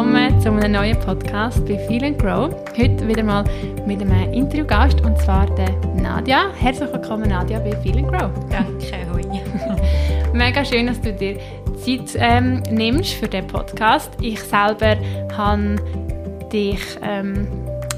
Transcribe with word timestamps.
willkommen 0.00 0.40
zu 0.40 0.48
einem 0.48 0.72
neuen 0.72 0.98
Podcast 1.00 1.62
bei 1.66 1.76
Feel 1.76 2.02
and 2.02 2.18
Grow. 2.18 2.50
Heute 2.74 3.06
wieder 3.06 3.22
mal 3.22 3.44
mit 3.86 4.00
einem 4.00 4.32
Interviewgast 4.32 4.98
und 5.02 5.18
zwar 5.18 5.44
der 5.56 5.68
Nadja. 5.94 6.46
Herzlich 6.58 6.90
willkommen 6.90 7.28
Nadja 7.28 7.58
bei 7.58 7.76
Feel 7.82 7.98
and 7.98 8.08
Grow. 8.08 8.30
Danke, 8.48 8.96
hoi. 9.12 9.20
Mega 10.32 10.64
schön, 10.64 10.86
dass 10.86 11.02
du 11.02 11.12
dir 11.12 11.36
Zeit 11.84 12.16
ähm, 12.16 12.62
nimmst 12.70 13.12
für 13.12 13.28
den 13.28 13.46
Podcast. 13.46 14.10
Ich 14.22 14.40
selber 14.40 14.96
habe 15.36 15.76
dich 16.50 16.80
ähm, 17.02 17.46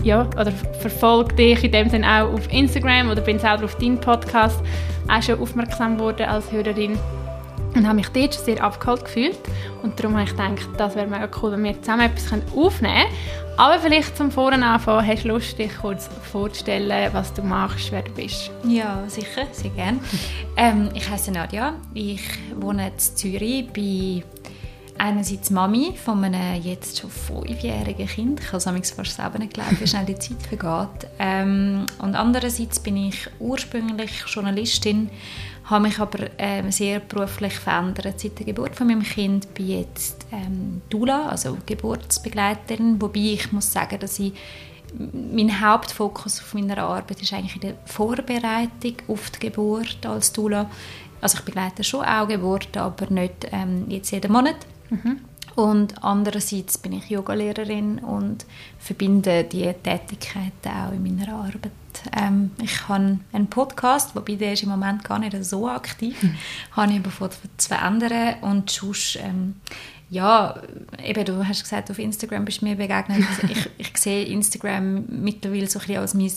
ja, 0.03 0.29
oder 0.33 0.51
verfolge 0.80 1.37
dich 1.37 1.62
in 1.62 1.71
dem 1.71 1.89
Sinne 1.89 2.09
auch 2.09 2.33
auf 2.33 2.53
Instagram 2.53 3.11
oder 3.11 3.21
bin 3.21 3.39
selber 3.39 3.66
auf 3.66 3.77
deinen 3.77 4.01
Podcast 4.01 4.61
auch 5.07 5.23
schon 5.23 5.39
aufmerksam 5.39 5.98
geworden 5.98 6.27
als 6.27 6.51
Hörerin 6.51 6.98
und 7.75 7.87
habe 7.87 7.97
mich 7.97 8.09
dort 8.09 8.35
schon 8.35 8.45
sehr 8.45 8.62
abgeholt 8.62 9.05
gefühlt. 9.05 9.39
Und 9.83 9.99
darum 9.99 10.15
habe 10.15 10.25
ich 10.25 10.30
gedacht, 10.30 10.69
das 10.77 10.95
wäre 10.95 11.07
mega 11.07 11.29
cool, 11.41 11.53
wenn 11.53 11.65
wir 11.65 11.80
zusammen 11.80 12.03
etwas 12.03 12.33
aufnehmen 12.55 12.95
können. 12.95 13.57
Aber 13.57 13.79
vielleicht 13.79 14.17
zum 14.17 14.30
Vorne 14.30 14.65
anfangen, 14.65 15.07
hast 15.07 15.25
du 15.25 15.29
Lust, 15.29 15.59
dich 15.59 15.77
kurz 15.77 16.09
vorzustellen, 16.30 17.13
was 17.13 17.35
du 17.35 17.43
machst, 17.43 17.93
wer 17.93 18.03
du 18.03 18.11
bist? 18.13 18.51
Ja, 18.65 19.05
sicher, 19.09 19.47
sehr 19.53 19.71
gerne. 19.71 19.99
Ähm, 20.55 20.91
ich 20.93 21.09
heiße 21.09 21.33
Nadja, 21.33 21.73
ich 21.95 22.21
wohne 22.61 22.89
in 22.89 22.99
Zürich, 22.99 23.66
bin 23.69 24.23
einerseits 25.02 25.51
Mami 25.51 25.95
von 25.97 26.23
einem 26.23 26.62
jetzt 26.62 27.01
schon 27.01 27.10
fünfjährigen 27.10 28.06
Kind. 28.06 28.41
Ich 28.41 28.52
habe 28.52 28.79
es 28.79 28.91
fast 28.93 29.16
selber 29.16 29.38
nicht 29.38 29.55
geglaubt, 29.55 29.80
wie 29.80 29.87
schnell 29.87 30.06
die 30.06 30.19
Zeit 30.19 30.41
vergeht. 30.48 31.10
Ähm, 31.18 31.87
und 31.99 32.15
andererseits 32.15 32.79
bin 32.79 32.96
ich 32.96 33.29
ursprünglich 33.40 34.24
Journalistin 34.29 35.10
habe 35.65 35.85
mich 35.85 35.99
aber 36.01 36.18
ähm, 36.38 36.73
sehr 36.73 36.99
beruflich 37.01 37.54
verändert 37.54 38.18
seit 38.18 38.38
der 38.38 38.46
Geburt 38.46 38.74
von 38.74 38.88
meinem 38.88 39.02
Kind. 39.02 39.54
bin 39.54 39.68
jetzt 39.68 40.27
ähm, 40.32 40.82
Dula, 40.90 41.29
also 41.29 41.57
Geburtsbegleiterin, 41.65 43.01
wobei 43.01 43.21
ich 43.21 43.52
muss 43.52 43.73
sagen, 43.73 43.99
dass 44.01 44.18
ich 44.18 44.32
mein 45.12 45.60
Hauptfokus 45.60 46.40
auf 46.40 46.55
meiner 46.55 46.79
Arbeit 46.79 47.23
ist 47.23 47.32
eigentlich 47.32 47.55
in 47.55 47.60
der 47.62 47.74
Vorbereitung 47.87 48.96
auf 49.09 49.30
die 49.30 49.38
Geburt 49.38 50.05
als 50.05 50.32
Dula. 50.32 50.68
Also 51.21 51.38
ich 51.38 51.45
begleite 51.45 51.84
schon 51.84 52.05
auch 52.05 52.27
Geburten, 52.27 52.79
aber 52.79 53.09
nicht 53.10 53.46
ähm, 53.52 53.87
jetzt 53.88 54.10
jeden 54.10 54.32
Monat. 54.32 54.57
Mhm. 54.93 55.21
Und 55.54 56.02
andererseits 56.02 56.79
bin 56.79 56.93
ich 56.93 57.10
Yogalehrerin 57.10 57.98
und 57.98 58.46
verbinde 58.79 59.45
diese 59.45 59.74
Tätigkeiten 59.74 60.68
auch 60.68 60.93
in 60.93 61.02
meiner 61.02 61.34
Arbeit. 61.34 61.73
Ähm, 62.16 62.52
ich 62.62 62.88
habe 62.88 63.18
einen 63.32 63.46
Podcast, 63.49 64.16
wobei 64.16 64.37
der 64.37 64.54
ist 64.54 64.62
im 64.62 64.71
Moment 64.71 65.04
gar 65.04 65.19
nicht 65.19 65.44
so 65.44 65.69
aktiv, 65.69 66.22
mhm. 66.22 66.37
habe 66.72 66.93
ich 66.93 66.99
aber 67.00 67.10
vor 67.10 67.31
zu 67.31 67.69
verändern 67.69 68.37
und 68.41 68.71
sonst, 68.71 69.19
ähm, 69.22 69.56
ja, 70.09 70.60
eben, 71.03 71.25
du 71.25 71.47
hast 71.47 71.62
gesagt, 71.62 71.91
auf 71.91 71.99
Instagram 71.99 72.44
bist 72.44 72.62
du 72.62 72.66
mir 72.66 72.77
begegnet. 72.77 73.25
Ich, 73.49 73.69
ich 73.78 73.97
sehe 73.99 74.25
Instagram 74.25 75.04
mittlerweile 75.09 75.66
so 75.66 75.78
ein 75.78 75.87
bisschen 75.87 76.00
als 76.00 76.15
mein 76.15 76.31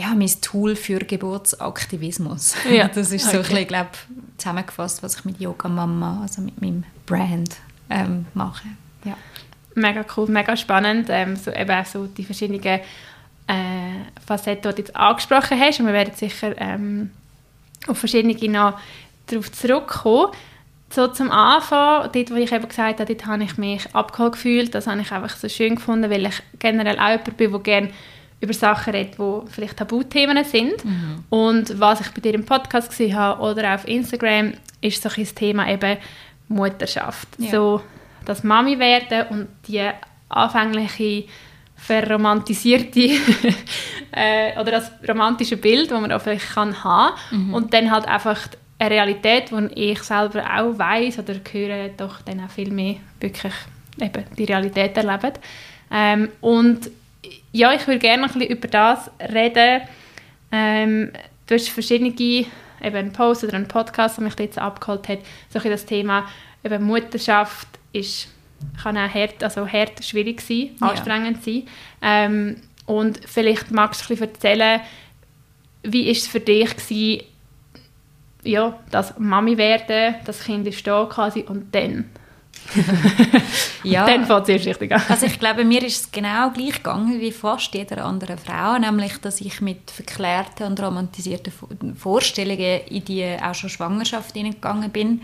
ja, 0.00 0.14
mein 0.14 0.30
Tool 0.40 0.76
für 0.76 0.98
Geburtsaktivismus. 0.98 2.54
Ja. 2.70 2.88
Das 2.94 3.12
ist 3.12 3.24
so 3.24 3.28
okay. 3.28 3.36
ein 3.38 3.42
bisschen, 3.42 3.66
glaube 3.68 3.90
zusammengefasst, 4.38 5.02
was 5.02 5.16
ich 5.16 5.24
mit 5.24 5.40
Yoga 5.40 5.68
Mama, 5.68 6.20
also 6.22 6.40
mit 6.40 6.60
meinem 6.60 6.84
Brand 7.06 7.56
ähm, 7.90 8.26
mache. 8.32 8.68
Ja. 9.04 9.16
Mega 9.74 10.04
cool, 10.16 10.28
mega 10.28 10.56
spannend. 10.56 11.08
Ähm, 11.10 11.36
so, 11.36 11.50
eben 11.50 11.70
auch 11.70 11.84
so 11.84 12.06
die 12.06 12.24
verschiedenen 12.24 12.62
äh, 12.64 12.80
Facetten, 14.26 14.70
die 14.70 14.76
du 14.76 14.88
jetzt 14.88 14.96
angesprochen 14.96 15.60
hast. 15.60 15.80
Und 15.80 15.86
wir 15.86 15.92
werden 15.92 16.14
sicher 16.14 16.54
ähm, 16.58 17.10
auf 17.86 17.98
verschiedene 17.98 18.34
noch 18.50 18.78
darauf 19.26 19.52
zurückkommen. 19.52 20.32
So 20.88 21.06
zum 21.08 21.30
Anfang, 21.30 22.10
dort, 22.12 22.30
wo 22.30 22.34
ich 22.36 22.50
eben 22.50 22.68
gesagt 22.68 23.00
habe, 23.00 23.14
dort 23.14 23.26
habe 23.26 23.44
ich 23.44 23.58
mich 23.58 23.94
abgeholt 23.94 24.32
gefühlt. 24.32 24.74
Das 24.74 24.86
habe 24.86 25.00
ich 25.02 25.12
einfach 25.12 25.36
so 25.36 25.48
schön 25.48 25.76
gefunden, 25.76 26.10
weil 26.10 26.26
ich 26.26 26.42
generell 26.58 26.98
auch 26.98 27.10
jemand 27.10 27.36
bin, 27.36 27.52
der 27.52 27.60
gerne 27.60 27.90
über 28.40 28.52
Sachen 28.54 28.94
redet, 28.94 29.18
die 29.18 29.50
vielleicht 29.50 29.76
Tabuthemen 29.76 30.44
sind. 30.44 30.84
Mhm. 30.84 31.24
Und 31.28 31.78
was 31.78 32.00
ich 32.00 32.10
bei 32.10 32.20
dir 32.20 32.34
im 32.34 32.46
Podcast 32.46 32.90
gesehen 32.90 33.14
habe 33.16 33.42
oder 33.42 33.74
auf 33.74 33.86
Instagram, 33.86 34.54
ist 34.80 35.02
so 35.02 35.10
ein 35.14 35.34
Thema 35.34 35.70
eben 35.70 35.98
Mutterschaft. 36.48 37.28
Ja. 37.38 37.50
So 37.50 37.82
das 38.24 38.42
Mami 38.42 38.78
werden 38.78 39.26
und 39.28 39.48
die 39.66 39.88
anfängliche 40.28 41.24
verromantisierte 41.76 43.00
äh, 44.12 44.58
oder 44.58 44.72
das 44.72 44.92
romantische 45.08 45.56
Bild, 45.56 45.90
das 45.90 46.00
man 46.00 46.12
auch 46.12 46.20
vielleicht 46.20 46.54
kann 46.54 46.84
haben 46.84 47.14
mhm. 47.30 47.54
und 47.54 47.72
dann 47.72 47.90
halt 47.90 48.06
einfach 48.06 48.38
eine 48.78 48.90
Realität, 48.90 49.50
die 49.50 49.90
ich 49.90 50.02
selber 50.02 50.44
auch 50.44 50.78
weiß 50.78 51.18
oder 51.18 51.34
höre, 51.50 51.88
doch 51.88 52.20
dann 52.22 52.40
auch 52.44 52.50
viel 52.50 52.70
mehr 52.70 52.96
wirklich 53.18 53.52
eben 54.00 54.24
die 54.36 54.44
Realität 54.44 54.96
erleben. 54.96 55.32
Ähm, 55.90 56.28
und 56.40 56.90
ja, 57.52 57.72
ich 57.72 57.86
würde 57.86 57.98
gerne 57.98 58.24
ein 58.24 58.32
bisschen 58.32 58.48
über 58.50 58.68
das 58.68 59.10
reden. 59.20 59.82
Ähm, 60.52 61.12
du 61.46 61.54
hast 61.54 61.68
verschiedene 61.68 62.14
eben 62.82 62.96
einen 62.96 63.12
Post 63.12 63.44
oder 63.44 63.54
einen 63.54 63.68
Podcast, 63.68 64.16
der 64.16 64.24
mich 64.24 64.38
jetzt 64.38 64.58
abgeholt 64.58 65.08
hat, 65.08 65.18
so 65.50 65.58
das 65.58 65.86
Thema 65.86 66.26
eben 66.64 66.84
Mutterschaft 66.84 67.68
ist, 67.92 68.28
kann 68.82 68.96
auch 68.96 69.12
hart, 69.12 69.42
also 69.42 69.66
hart 69.66 70.04
schwierig 70.04 70.40
sein, 70.40 70.70
ja. 70.80 70.88
anstrengend 70.88 71.42
sein. 71.42 71.66
Ähm, 72.02 72.56
und 72.86 73.20
vielleicht 73.26 73.70
magst 73.70 74.02
du 74.02 74.04
ein 74.04 74.18
bisschen 74.18 74.34
erzählen, 74.34 74.80
wie 75.82 76.08
ist 76.08 76.22
es 76.22 76.28
für 76.28 76.40
dich 76.40 76.76
gewesen, 76.76 77.24
ja, 78.42 78.78
das 78.90 79.18
Mami 79.18 79.56
werden, 79.58 80.14
das 80.24 80.44
Kind 80.44 80.66
ist 80.66 80.86
da 80.86 81.06
quasi 81.10 81.42
und 81.42 81.74
dann 81.74 82.10
ja. 83.84 84.06
Dann 84.06 84.26
fängt 84.26 84.42
es 84.42 84.48
erst 84.48 84.66
richtig 84.66 84.92
an. 84.92 85.02
Also 85.08 85.26
ich 85.26 85.38
glaube, 85.38 85.64
mir 85.64 85.82
ist 85.82 86.00
es 86.00 86.10
genau 86.10 86.50
gleich 86.50 86.76
gegangen 86.76 87.20
wie 87.20 87.32
fast 87.32 87.74
jeder 87.74 88.04
anderen 88.04 88.38
Frau, 88.38 88.78
nämlich, 88.78 89.18
dass 89.18 89.40
ich 89.40 89.60
mit 89.60 89.90
verklärten 89.90 90.66
und 90.66 90.80
romantisierten 90.80 91.52
Vorstellungen 91.96 92.80
in 92.88 93.04
die 93.04 93.36
auch 93.42 93.54
schon 93.54 93.70
Schwangerschaft 93.70 94.34
hineingegangen 94.34 94.90
bin. 94.90 95.22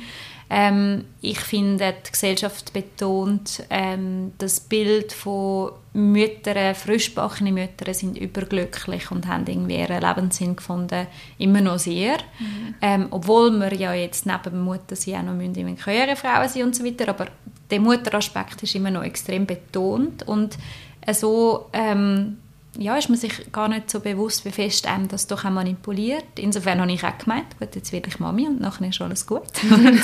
Ähm, 0.48 1.04
ich 1.20 1.40
finde, 1.40 1.94
die 2.06 2.12
Gesellschaft 2.12 2.72
betont 2.72 3.64
ähm, 3.68 4.32
das 4.38 4.60
Bild 4.60 5.12
von 5.12 5.72
Müttern, 5.92 6.74
frischbachene 6.74 7.50
Mütter 7.50 7.92
sind 7.94 8.16
überglücklich 8.16 9.10
und 9.10 9.26
haben 9.26 9.46
irgendwie 9.46 9.76
ihren 9.76 10.00
Lebenssinn 10.00 10.54
gefunden, 10.54 11.06
immer 11.38 11.60
noch 11.60 11.78
sehr. 11.78 12.18
Mhm. 12.38 12.74
Ähm, 12.80 13.06
obwohl 13.10 13.50
wir 13.58 13.74
ja 13.74 13.92
jetzt 13.94 14.26
neben 14.26 14.60
Mutter 14.62 14.94
sie 14.94 15.16
auch 15.16 15.22
noch 15.22 15.34
müssen, 15.34 15.76
Karrierefrauen 15.76 16.48
sind 16.48 16.62
und 16.62 16.76
so 16.76 16.84
weiter, 16.84 17.08
aber 17.08 17.26
der 17.70 17.80
Mutteraspekt 17.80 18.62
ist 18.62 18.74
immer 18.74 18.90
noch 18.90 19.02
extrem 19.02 19.46
betont 19.46 20.22
und 20.28 20.56
so 21.12 21.66
ähm, 21.72 22.38
ja, 22.78 22.96
ist 22.96 23.08
man 23.08 23.18
sich 23.18 23.52
gar 23.52 23.68
nicht 23.68 23.90
so 23.90 24.00
bewusst, 24.00 24.44
wie 24.44 24.50
fest 24.50 24.86
einem 24.86 25.08
das 25.08 25.26
doch 25.26 25.44
auch 25.44 25.50
manipuliert. 25.50 26.24
Insofern 26.38 26.80
habe 26.80 26.92
ich 26.92 27.04
auch 27.04 27.18
gemeint, 27.18 27.58
gut, 27.58 27.74
jetzt 27.74 27.92
werde 27.92 28.08
ich 28.08 28.18
Mami 28.18 28.46
und 28.46 28.60
nachher 28.60 28.88
ist 28.88 29.00
alles 29.00 29.26
gut. 29.26 29.42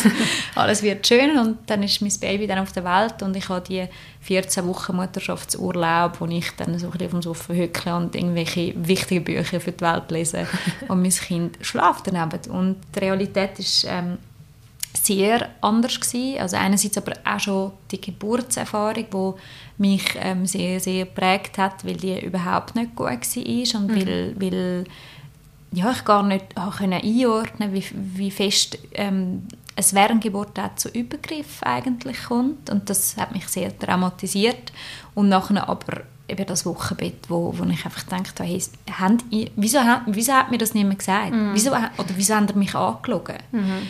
Alles 0.55 0.83
wird 0.83 1.07
schön 1.07 1.39
und 1.39 1.59
dann 1.67 1.83
ist 1.83 2.01
mein 2.03 2.13
Baby 2.21 2.47
dann 2.47 2.59
auf 2.59 2.73
der 2.73 2.85
Welt 2.85 3.23
und 3.23 3.37
ich 3.37 3.49
habe 3.49 3.63
die 3.67 3.87
14 4.21 4.67
Wochen 4.67 4.97
Mutterschaftsurlaub, 4.97 6.21
wo 6.21 6.27
ich 6.27 6.51
dann 6.57 6.79
so 6.79 6.87
ein 6.87 6.93
bisschen 6.93 7.07
auf 7.07 7.11
dem 7.13 7.23
Sofa 7.23 7.53
hücke 7.55 7.95
und 7.95 8.15
irgendwelche 8.15 8.75
wichtigen 8.77 9.25
Bücher 9.25 9.61
für 9.61 9.73
die 9.73 9.81
Welt 9.81 10.11
lese. 10.11 10.47
Und 10.89 11.03
mein 11.03 11.11
Kind 11.11 11.59
schlaft 11.61 12.07
daneben. 12.07 12.51
Und 12.51 12.77
die 12.95 12.99
Realität 13.01 13.59
ist 13.59 13.87
ähm, 13.89 14.19
sehr 14.95 15.49
anders 15.61 16.01
gewesen. 16.01 16.41
Also 16.41 16.57
einerseits 16.57 16.99
aber 16.99 17.13
auch 17.25 17.41
schon 17.41 17.73
die 17.91 18.01
Geburtserfahrung, 18.01 19.07
die 19.11 19.41
mich 19.83 20.05
ähm, 20.17 20.47
sehr, 20.47 20.81
sehr 20.81 21.05
geprägt 21.07 21.59
hat, 21.59 21.85
weil 21.85 21.97
die 21.97 22.25
überhaupt 22.25 22.75
nicht 22.75 22.95
gut 22.95 23.09
war 23.09 23.81
und 23.81 23.89
mhm. 23.89 23.97
weil, 23.97 24.35
weil 24.41 24.85
ja, 25.73 25.91
ich 25.91 26.05
gar 26.05 26.23
nicht 26.23 26.55
können 26.77 27.01
einordnen 27.03 27.73
wie, 27.73 27.85
wie 27.93 28.31
fest 28.31 28.79
ähm, 28.93 29.43
es 29.75 29.95
während 29.95 30.23
Geburt 30.23 30.59
auch 30.59 30.75
zu 30.77 30.91
Übergriff 30.91 31.63
eigentlich 31.63 32.25
kommt 32.25 32.69
und 32.69 32.91
das 32.91 33.17
hat 33.17 33.33
mich 33.33 33.49
sehr 33.49 33.77
traumatisiert 33.79 34.71
und 35.15 35.31
nachher 35.31 35.67
aber 35.67 36.03
eben 36.29 36.47
das 36.47 36.67
Wochenbett, 36.67 37.29
wo, 37.29 37.55
wo 37.57 37.65
ich 37.65 37.85
einfach 37.85 38.05
gedacht 38.05 38.39
habe, 38.39 38.49
hey, 38.49 38.63
haben, 38.99 39.19
wieso, 39.57 39.79
wieso 40.07 40.33
hat 40.35 40.51
mir 40.51 40.59
das 40.59 40.75
niemand 40.75 40.99
gesagt? 40.99 41.33
Mhm. 41.33 41.53
Wieso, 41.55 41.71
oder 41.71 42.11
wieso 42.17 42.35
haben 42.35 42.49
ihr 42.49 42.57
mich 42.57 42.75
angelogen? 42.75 43.39
Mhm 43.51 43.89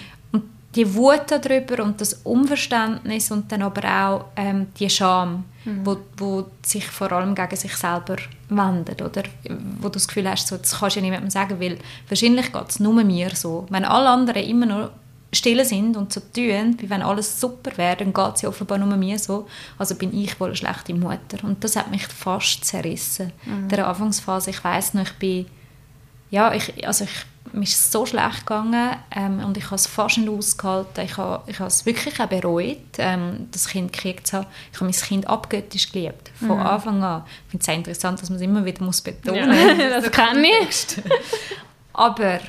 die 0.75 0.95
Wut 0.95 1.25
darüber 1.29 1.83
und 1.85 2.01
das 2.01 2.15
Unverständnis 2.25 3.31
und 3.31 3.53
dann 3.53 3.63
aber 3.63 3.83
auch 3.89 4.25
ähm, 4.37 4.69
die 4.79 4.89
Scham, 4.89 5.45
mhm. 5.65 5.85
wo, 5.85 5.99
wo 6.17 6.47
sich 6.65 6.87
vor 6.87 7.13
allem 7.13 7.35
gegen 7.35 7.57
sich 7.57 7.77
selber 7.77 8.17
wendet, 8.49 9.03
oder? 9.03 9.23
Wo 9.81 9.89
du 9.89 9.95
das 9.95 10.09
Gefühl 10.09 10.31
hast, 10.31 10.49
so, 10.49 10.57
das 10.57 10.79
kannst 10.79 10.97
du 10.97 11.01
ja 11.01 11.05
niemandem 11.05 11.31
sagen, 11.31 11.61
weil 11.61 11.79
wahrscheinlich 12.09 12.53
geht 12.53 12.71
es 12.71 12.81
nur 12.81 12.95
mir 13.05 13.31
so. 13.35 13.67
Wenn 13.69 13.85
alle 13.85 14.09
anderen 14.09 14.43
immer 14.45 14.67
nur 14.67 14.93
still 15.35 15.65
sind 15.65 15.97
und 15.97 16.13
so 16.13 16.21
tun, 16.21 16.77
wie 16.79 16.91
wenn 16.91 17.03
alles 17.03 17.41
super 17.41 17.77
wäre, 17.77 17.97
dann 17.97 18.13
geht 18.13 18.37
es 18.37 18.43
ja 18.43 18.49
offenbar 18.49 18.79
nur 18.79 18.97
mir 18.97 19.19
so. 19.19 19.47
Also 19.79 19.95
bin 19.95 20.15
ich 20.17 20.39
wohl 20.39 20.49
eine 20.49 20.57
schlechte 20.57 20.95
Mutter. 20.95 21.43
Und 21.43 21.65
das 21.65 21.77
hat 21.77 21.91
mich 21.91 22.07
fast 22.07 22.65
zerrissen. 22.65 23.33
Mhm. 23.45 23.63
In 23.65 23.69
der 23.69 23.89
Anfangsphase, 23.89 24.51
ich 24.51 24.63
weiß 24.63 24.95
noch, 24.95 25.05
ich 25.05 25.13
bin 25.15 25.47
ja, 26.33 26.55
ich, 26.55 26.87
also 26.87 27.05
ich, 27.05 27.11
mir 27.53 27.65
ist 27.65 27.93
so 27.93 28.07
schlecht 28.07 28.47
gegangen 28.47 28.97
ähm, 29.15 29.45
und 29.45 29.59
ich 29.59 29.67
habe 29.67 29.75
es 29.75 29.87
fast 29.87 30.17
nicht 30.17 30.31
ausgehalten. 30.31 31.05
Ich 31.05 31.19
habe, 31.19 31.43
ich 31.47 31.59
habe 31.59 31.69
es 31.69 31.85
wirklich 31.85 32.19
auch 32.19 32.27
bereut, 32.27 32.79
ähm, 32.97 33.49
das 33.51 33.69
Kind 33.69 33.93
gekriegt 33.93 34.27
zu 34.27 34.39
haben. 34.39 34.47
Ich 34.73 34.81
habe 34.81 34.87
mein 34.87 34.95
Kind 34.95 35.27
abgöttisch 35.27 35.93
geliebt, 35.93 36.31
von 36.39 36.57
mhm. 36.57 36.67
Anfang 36.67 37.05
an. 37.05 37.25
Ich 37.27 37.51
finde 37.51 37.61
es 37.61 37.67
sehr 37.67 37.75
interessant, 37.75 38.23
dass 38.23 38.31
man 38.31 38.37
es 38.37 38.43
immer 38.43 38.65
wieder 38.65 38.83
muss 38.83 39.03
betonen 39.03 39.47
muss. 39.47 39.79
Ja, 39.79 40.01
das 40.01 40.11
kann 40.11 40.43
ich. 40.43 40.87
Aber 41.93 42.41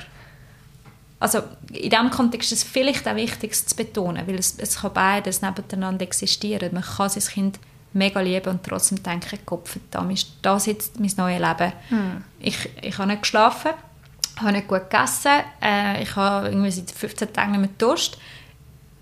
also 1.20 1.42
in 1.70 1.90
diesem 1.90 2.10
Kontext 2.10 2.52
ist 2.52 2.64
es 2.64 2.70
vielleicht 2.70 3.06
auch 3.06 3.16
wichtig 3.16 3.54
zu 3.54 3.76
betonen, 3.76 4.26
weil 4.26 4.36
es, 4.36 4.58
es 4.58 4.80
kann 4.80 4.94
beides 4.94 5.42
nebeneinander 5.42 6.04
existieren. 6.04 6.72
Man 6.72 6.82
kann 6.82 7.10
sein 7.10 7.22
Kind 7.22 7.60
mega 7.94 8.20
lieben 8.20 8.50
und 8.50 8.62
trotzdem 8.62 9.02
denken, 9.02 9.38
verdammt, 9.64 10.12
ist 10.12 10.34
das 10.42 10.66
jetzt 10.66 11.00
mein 11.00 11.12
neues 11.16 11.40
Leben? 11.40 11.72
Hm. 11.88 12.24
Ich, 12.40 12.68
ich 12.82 12.98
habe 12.98 13.08
nicht 13.08 13.22
geschlafen, 13.22 13.70
habe 14.36 14.52
nicht 14.52 14.68
gut 14.68 14.90
gegessen, 14.90 15.42
äh, 15.62 16.02
ich 16.02 16.14
habe 16.16 16.48
irgendwie 16.48 16.70
seit 16.70 16.90
15 16.90 17.32
Tagen 17.32 17.52
nicht 17.52 17.60
mehr 17.60 17.70
Durst. 17.78 18.18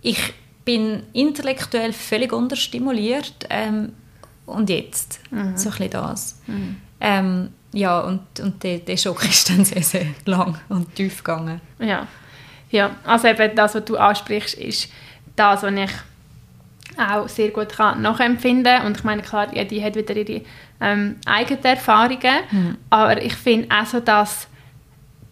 Ich 0.02 0.34
bin 0.64 1.02
intellektuell 1.12 1.92
völlig 1.92 2.32
unterstimuliert 2.32 3.34
ähm, 3.50 3.92
und 4.46 4.70
jetzt, 4.70 5.20
mhm. 5.30 5.56
so 5.56 5.70
ein 5.70 5.76
bisschen 5.76 5.90
das. 5.90 6.40
Mhm. 6.46 6.76
Ähm, 7.00 7.48
ja, 7.72 8.00
und, 8.00 8.40
und 8.40 8.62
der, 8.62 8.78
der 8.78 8.96
Schock 8.96 9.24
ist 9.28 9.48
dann 9.48 9.64
sehr, 9.64 9.82
sehr 9.82 10.06
lang 10.26 10.58
und 10.68 10.94
tief 10.94 11.18
gegangen. 11.18 11.60
Ja. 11.78 12.06
ja, 12.70 12.96
also 13.04 13.28
eben 13.28 13.56
das, 13.56 13.74
was 13.74 13.84
du 13.84 13.96
ansprichst, 13.96 14.54
ist 14.54 14.88
das, 15.34 15.62
was 15.62 15.72
ich 15.72 15.90
auch 16.98 17.28
sehr 17.28 17.50
gut 17.50 17.70
kann 17.70 18.02
nachempfinden 18.02 18.82
und 18.82 18.98
ich 18.98 19.04
meine, 19.04 19.22
klar, 19.22 19.48
jede 19.54 19.82
hat 19.82 19.96
wieder 19.96 20.16
ihre 20.16 20.42
ähm, 20.80 21.16
eigenen 21.26 21.64
Erfahrungen, 21.64 22.36
mhm. 22.50 22.78
aber 22.90 23.22
ich 23.22 23.34
finde 23.34 23.68
auch 23.74 23.86
so, 23.86 24.00
dass 24.00 24.48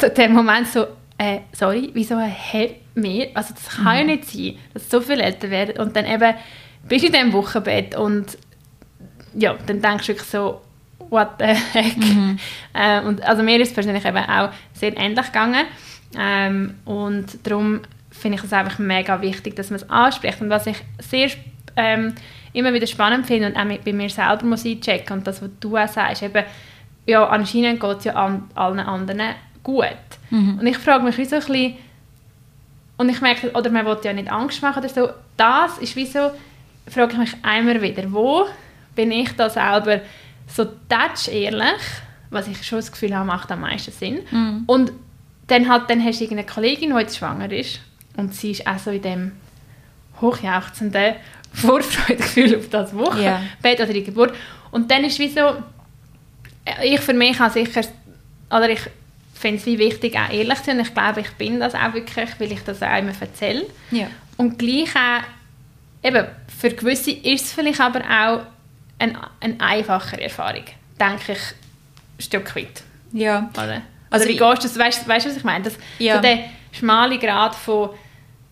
der 0.01 0.29
Moment 0.29 0.69
so, 0.69 0.87
äh, 1.19 1.41
sorry, 1.53 1.91
wieso 1.93 2.19
hat 2.19 2.71
mir, 2.95 3.29
also 3.35 3.55
das 3.55 3.77
kann 3.77 3.85
mhm. 3.85 3.99
ja 3.99 4.17
nicht 4.17 4.25
sein, 4.27 4.59
dass 4.75 4.89
so 4.89 5.01
viele 5.01 5.23
Eltern 5.23 5.51
werden 5.51 5.79
und 5.79 5.95
dann 5.97 6.07
eben 6.07 6.35
bist 6.89 7.03
du 7.03 7.07
in 7.09 7.13
diesem 7.13 7.33
Wochenbett 7.33 7.95
und 7.95 8.39
ja, 9.35 9.55
dann 9.67 9.81
denkst 9.81 10.07
du 10.07 10.13
wirklich 10.13 10.29
so, 10.29 10.61
what 11.11 11.31
the 11.39 11.47
heck. 11.47 11.97
Mhm. 11.97 12.39
Äh, 12.73 13.01
und 13.01 13.21
also 13.23 13.43
mir 13.43 13.61
ist 13.61 13.69
es 13.69 13.75
persönlich 13.75 14.05
eben 14.05 14.17
auch 14.17 14.51
sehr 14.75 14.97
ähnlich 14.97 15.27
gegangen 15.27 15.67
ähm, 16.17 16.75
und 16.85 17.45
darum 17.45 17.81
finde 18.11 18.39
ich 18.39 18.45
es 18.45 18.53
einfach 18.53 18.79
mega 18.79 19.21
wichtig, 19.21 19.57
dass 19.57 19.71
man 19.71 19.81
es 19.81 19.91
anspricht 19.91 20.41
und 20.41 20.51
was 20.51 20.69
ich 20.69 20.77
sehr 21.01 21.31
ähm, 21.81 22.15
immer 22.53 22.73
wieder 22.73 22.87
spannend 22.87 23.27
finde 23.27 23.49
und 23.49 23.57
auch 23.57 23.79
bei 23.85 23.93
mir 23.93 24.11
selber 24.11 24.45
muss 24.45 24.65
einchecken 24.65 25.19
und 25.19 25.27
das, 25.27 25.43
was 25.43 25.51
du 25.61 25.77
auch 25.77 25.89
sagst, 25.89 26.23
eben, 26.23 26.45
ja, 27.07 27.27
anscheinend 27.27 27.81
geht 27.81 27.99
es 27.99 28.05
ja 28.05 28.15
an 28.15 28.49
allen 28.55 28.81
anderen 28.81 29.35
gut. 29.63 29.87
Mhm. 30.31 30.59
Und 30.59 30.67
ich 30.67 30.79
frage 30.79 31.05
mich 31.05 31.17
wie 31.19 31.25
so 31.25 31.37
ein 31.37 31.41
bisschen, 31.41 31.77
und 32.97 33.09
ich 33.09 33.21
merke, 33.21 33.51
oder 33.53 33.71
man 33.71 33.87
will 33.87 33.97
ja 34.03 34.13
nicht 34.13 34.31
Angst 34.31 34.63
machen 34.63 34.81
oder 34.81 34.89
so, 34.89 35.09
das 35.37 35.79
ist 35.79 35.97
wie 35.97 36.07
so, 36.07 36.31
frage 36.87 37.13
ich 37.13 37.19
mich 37.19 37.35
einmal 37.43 37.81
wieder, 37.81 38.13
wo 38.13 38.47
bin 38.95 39.11
ich 39.11 39.35
da 39.37 39.49
selber 39.49 40.01
so 40.47 40.65
touch 40.65 41.29
ehrlich, 41.33 41.81
was 42.31 42.49
ich 42.49 42.65
schon 42.65 42.79
das 42.79 42.93
Gefühl 42.93 43.15
habe, 43.17 43.27
macht 43.27 43.51
am 43.51 43.61
meisten 43.61 43.93
Sinn. 43.93 44.21
Mhm. 44.31 44.65
Und 44.67 44.93
dann, 45.47 45.69
halt, 45.69 45.89
dann 45.89 46.05
hast 46.05 46.21
du 46.21 46.31
eine 46.31 46.45
Kollegin, 46.45 46.91
die 46.91 47.01
jetzt 47.01 47.17
schwanger 47.17 47.51
ist 47.51 47.81
und 48.17 48.35
sie 48.35 48.53
ist 48.53 48.67
auch 48.67 48.79
so 48.79 48.91
in 48.91 49.03
dem 49.03 49.33
hochjauchzenden 50.21 51.15
Vorfreudegefühl 51.53 52.57
auf 52.57 52.69
das 52.69 52.95
Wochenbett 52.95 53.79
yeah. 53.79 53.85
oder 53.85 53.93
die 53.93 54.05
Geburt. 54.05 54.35
Und 54.71 54.91
dann 54.91 55.05
ist 55.05 55.19
wie 55.19 55.29
so, 55.29 55.55
ich 56.83 57.01
für 57.01 57.15
mich 57.15 57.41
auch 57.41 57.51
sicher, 57.51 57.83
oder 58.51 58.69
ich 58.69 58.81
finde 59.35 59.57
es 59.57 59.67
wie 59.67 59.79
wichtig, 59.79 60.17
auch 60.17 60.33
ehrlich 60.33 60.59
zu 60.59 60.67
sein. 60.67 60.81
Ich 60.81 60.95
glaube, 60.95 61.21
ich 61.21 61.31
bin 61.33 61.59
das 61.61 61.75
auch 61.75 61.93
wirklich, 61.95 62.29
weil 62.39 62.53
ich 62.53 62.63
das 62.63 62.83
auch 62.83 62.99
immer 62.99 63.13
erzähle. 63.19 63.67
Yeah. 63.93 64.09
Und 64.37 64.59
gleich 64.59 64.95
auch, 64.95 66.07
eben, 66.07 66.27
für 66.61 66.71
gewisse 66.71 67.11
ist 67.11 67.47
es 67.47 67.53
vielleicht 67.53 67.81
aber 67.81 68.01
auch 68.01 68.41
eine, 68.99 69.19
eine 69.41 69.61
einfachere 69.61 70.21
Erfahrung, 70.21 70.65
denke 71.01 71.33
ich, 71.33 71.39
ein 71.39 72.23
Stück 72.23 72.55
weit. 72.55 72.83
Ja. 73.13 73.51
Oder? 73.55 73.83
Also, 74.11 74.29
wie 74.29 74.37
gehst 74.37 74.65
du 74.65 74.69
das? 74.69 74.79
Weißt 74.79 75.07
du, 75.07 75.31
was 75.31 75.37
ich 75.37 75.45
meine? 75.45 75.65
Das, 75.65 75.75
ja. 75.99 76.17
So 76.17 76.23
der 76.23 76.41
schmale 76.73 77.19
Grad 77.19 77.55
von, 77.55 77.91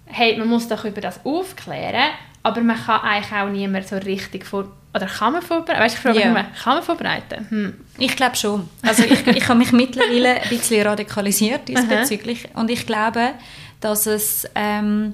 hey, 0.06 0.36
man 0.36 0.48
muss 0.48 0.68
doch 0.68 0.84
über 0.84 1.00
das 1.00 1.24
aufklären, 1.24 2.10
aber 2.48 2.60
man 2.62 2.76
kann 2.76 3.00
eigentlich 3.00 3.32
auch 3.32 3.48
niemand 3.48 3.88
so 3.88 3.96
richtig 3.96 4.46
vor 4.46 4.68
oder 4.94 5.06
kann 5.06 5.34
man 5.34 5.42
vorbereiten? 5.42 5.80
Weißt, 5.80 5.94
ich 5.96 6.00
frage 6.00 6.16
mich 6.16 6.24
immer, 6.24 6.44
kann 6.44 6.74
man 6.74 6.82
vorbereiten? 6.82 7.46
Hm. 7.50 7.74
Ich 7.98 8.16
glaube 8.16 8.36
schon. 8.36 8.68
Also 8.82 9.04
ich, 9.04 9.26
ich 9.26 9.48
habe 9.48 9.58
mich 9.58 9.70
mittlerweile 9.72 10.40
ein 10.40 10.48
bisschen 10.48 10.86
radikalisiert 10.86 11.68
diesbezüglich 11.68 12.48
und 12.54 12.70
ich 12.70 12.86
glaube, 12.86 13.34
dass 13.80 14.06
es 14.06 14.48
ähm, 14.54 15.12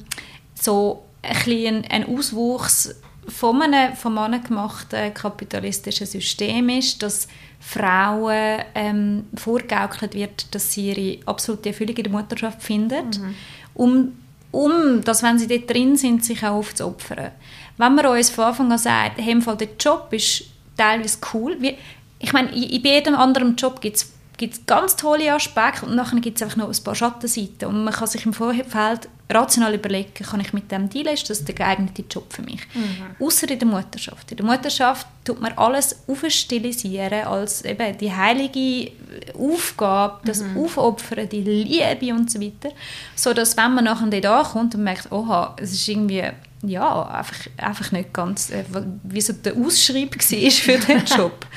so 0.55 1.05
ein 1.23 1.35
bisschen 1.35 1.85
ein 1.91 2.07
Auswuchs 2.07 2.95
von 3.29 3.63
einem 3.63 3.95
von 3.97 4.15
Männern 4.15 4.45
gemachten 4.45 5.13
kapitalistischen 5.13 6.07
System 6.07 6.69
ist, 6.69 7.03
dass 7.03 7.27
Frauen 7.59 8.61
ähm, 8.75 9.25
vorgaukelt 9.35 10.15
wird, 10.15 10.55
dass 10.55 10.73
sie 10.73 10.91
ihre 10.91 11.27
absolute 11.27 11.71
Erfüllung 11.71 11.97
in 11.97 12.05
der 12.05 12.13
Mutterschaft 12.13 12.63
finden, 12.63 13.07
mhm. 13.07 13.35
um, 13.75 14.13
um, 14.55 15.03
dass 15.03 15.23
wenn 15.23 15.39
sie 15.39 15.49
dort 15.49 15.69
drin 15.69 15.97
sind, 15.97 16.25
sich 16.25 16.43
auch 16.45 16.55
aufzuopfern. 16.55 17.33
Wenn 17.77 17.95
man 17.95 18.07
uns 18.07 18.31
von 18.31 18.45
Anfang 18.45 18.71
an 18.71 18.79
sagt, 18.79 19.21
hey, 19.21 19.39
der 19.39 19.69
Job 19.79 20.09
ist 20.13 20.45
teilweise 20.77 21.19
cool, 21.33 21.57
wie, 21.61 21.77
ich 22.19 22.33
meine, 22.33 22.51
in, 22.55 22.83
jedem 22.83 23.15
anderen 23.15 23.57
Job 23.57 23.81
gibt 23.81 23.97
es 23.97 24.15
gibt 24.37 24.55
es 24.55 24.67
ganz 24.67 24.97
tolle 24.97 25.33
Aspekte 25.33 25.87
und 25.87 25.95
nachher 25.95 26.19
gibt 26.19 26.39
es 26.39 26.43
einfach 26.43 26.57
noch 26.57 26.69
ein 26.69 26.85
paar 26.85 26.97
Schattenseiten 26.97 27.69
und 27.69 27.85
man 27.85 27.95
kann 27.95 28.09
sich 28.09 28.27
im 28.27 28.33
Vorfeld 28.33 29.09
rational 29.31 29.75
überlegen, 29.75 30.13
kann 30.15 30.41
ich 30.41 30.53
mit 30.53 30.71
dem 30.71 30.89
dealen, 30.89 31.15
ist 31.15 31.29
das 31.31 31.45
der 31.45 31.55
geeignete 31.55 32.03
Job 32.03 32.33
für 32.33 32.43
mich. 32.43 32.61
Mhm. 32.75 33.25
Außer 33.25 33.51
in 33.51 33.59
der 33.59 33.69
Mutterschaft. 33.69 34.31
In 34.31 34.37
der 34.37 34.47
Mutterschaft 34.47 35.07
tut 35.25 35.41
man 35.41 35.53
alles 35.55 35.97
aufstilisieren 36.07 37.25
als 37.25 37.65
eben 37.65 37.97
die 37.99 38.13
heilige 38.13 38.93
Aufgabe, 39.39 40.21
das 40.27 40.43
mhm. 40.43 40.59
Aufopfern, 40.59 41.29
die 41.29 41.41
Liebe 41.41 42.13
und 42.13 42.31
so 42.31 42.41
weiter, 42.41 42.75
so 43.15 43.33
dass 43.33 43.57
wenn 43.57 43.75
man 43.75 43.85
nachher 43.85 44.21
da 44.21 44.43
kommt 44.43 44.75
und 44.75 44.85
merkt, 44.85 45.11
oha, 45.11 45.57
es 45.59 45.73
ist 45.73 45.89
irgendwie 45.89 46.25
ja, 46.67 47.03
einfach, 47.09 47.47
einfach 47.59 47.93
nicht 47.93 48.13
ganz, 48.13 48.51
äh, 48.51 48.65
wie 49.03 49.21
so 49.21 49.33
der 49.33 49.55
Ausschreibung 49.55 50.21
war 50.21 50.51
für 50.51 50.79
den 50.79 51.05
Job 51.05 51.47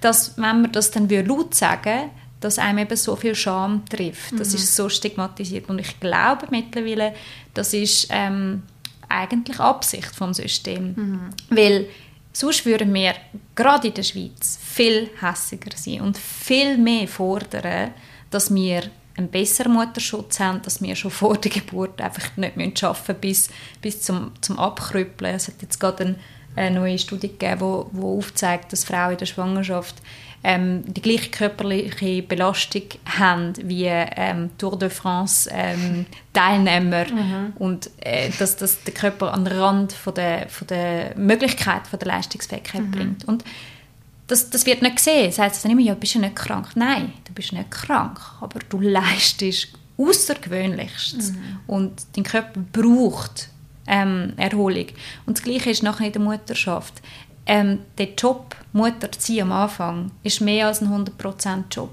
dass 0.00 0.36
wenn 0.36 0.62
man 0.62 0.72
das 0.72 0.90
dann 0.90 1.08
laut 1.08 1.54
sagen 1.54 2.10
dass 2.40 2.58
einem 2.58 2.78
eben 2.78 2.96
so 2.96 3.16
viel 3.16 3.34
Scham 3.34 3.84
trifft. 3.86 4.38
Das 4.38 4.50
mhm. 4.50 4.56
ist 4.56 4.76
so 4.76 4.88
stigmatisiert. 4.88 5.68
Und 5.68 5.78
ich 5.78 5.98
glaube 6.00 6.46
mittlerweile, 6.50 7.14
das 7.54 7.72
ist 7.72 8.08
ähm, 8.10 8.62
eigentlich 9.08 9.58
Absicht 9.58 10.14
vom 10.14 10.34
System. 10.34 10.94
Mhm. 10.96 11.20
Weil 11.50 11.88
sonst 12.32 12.66
würden 12.66 12.92
wir 12.92 13.14
gerade 13.54 13.88
in 13.88 13.94
der 13.94 14.02
Schweiz 14.02 14.58
viel 14.62 15.10
hässiger 15.20 15.76
sein 15.76 16.02
und 16.02 16.18
viel 16.18 16.76
mehr 16.76 17.08
fordern, 17.08 17.92
dass 18.30 18.54
wir 18.54 18.82
einen 19.16 19.30
besseren 19.30 19.72
Mutterschutz 19.72 20.40
haben, 20.40 20.60
dass 20.60 20.82
wir 20.82 20.94
schon 20.94 21.10
vor 21.10 21.38
der 21.38 21.50
Geburt 21.50 22.00
einfach 22.02 22.36
nicht 22.36 22.56
mehr 22.56 22.70
arbeiten 22.82 23.18
bis, 23.18 23.48
bis 23.80 24.02
zum, 24.02 24.32
zum 24.42 24.58
Abkrüppeln. 24.58 25.34
Es 25.34 25.48
hat 25.48 25.62
jetzt 25.62 25.80
gerade 25.80 26.04
ein 26.04 26.16
eine 26.56 26.80
neue 26.80 26.98
Studie 26.98 27.28
gegeben, 27.28 27.86
wo 27.92 28.18
aufzeigt, 28.18 28.72
dass 28.72 28.84
Frauen 28.84 29.12
in 29.12 29.18
der 29.18 29.26
Schwangerschaft 29.26 29.96
ähm, 30.48 30.84
die 30.86 31.02
gleiche 31.02 31.30
körperliche 31.30 32.22
Belastung 32.22 32.82
haben 33.04 33.52
wie 33.64 33.86
ähm, 33.86 34.50
Tour 34.58 34.78
de 34.78 34.88
France 34.90 35.50
ähm, 35.52 36.06
Teilnehmer 36.32 37.04
mhm. 37.10 37.52
und 37.56 37.90
äh, 38.00 38.30
dass 38.38 38.56
das 38.56 38.84
der 38.84 38.94
Körper 38.94 39.34
an 39.34 39.44
den 39.44 39.58
Rand 39.58 39.92
von 39.92 40.14
der, 40.14 40.48
von 40.48 40.68
der 40.68 41.16
Möglichkeit 41.16 41.88
von 41.88 41.98
der 41.98 42.06
Leistungsfähigkeit 42.06 42.82
mhm. 42.82 42.90
bringt 42.92 43.24
und 43.24 43.42
das, 44.28 44.50
das 44.50 44.66
wird 44.66 44.82
nicht 44.82 44.96
gesehen. 44.96 45.26
Das 45.26 45.38
heißt 45.38 45.64
dann 45.64 45.72
immer, 45.72 45.80
ja, 45.80 45.94
bist 45.94 46.16
du 46.16 46.18
nicht 46.20 46.34
krank? 46.34 46.68
Nein, 46.74 47.12
du 47.26 47.32
bist 47.32 47.52
nicht 47.52 47.70
krank, 47.70 48.20
aber 48.40 48.60
du 48.68 48.80
leistest 48.80 49.68
Außergewöhnlichstes 49.98 51.32
mhm. 51.32 51.58
und 51.66 52.06
dein 52.14 52.24
Körper 52.24 52.60
braucht 52.72 53.48
ähm, 53.86 54.32
Erholung. 54.36 54.86
Und 55.26 55.38
das 55.38 55.44
Gleiche 55.44 55.70
ist 55.70 55.82
nachher 55.82 56.06
in 56.06 56.12
der 56.12 56.22
Mutterschaft. 56.22 56.94
Ähm, 57.46 57.80
der 57.98 58.14
Job, 58.14 58.56
Mutter 58.72 59.10
zu 59.12 59.40
am 59.40 59.52
Anfang, 59.52 60.10
ist 60.22 60.40
mehr 60.40 60.66
als 60.66 60.82
ein 60.82 60.88
100% 60.88 61.64
Job. 61.70 61.90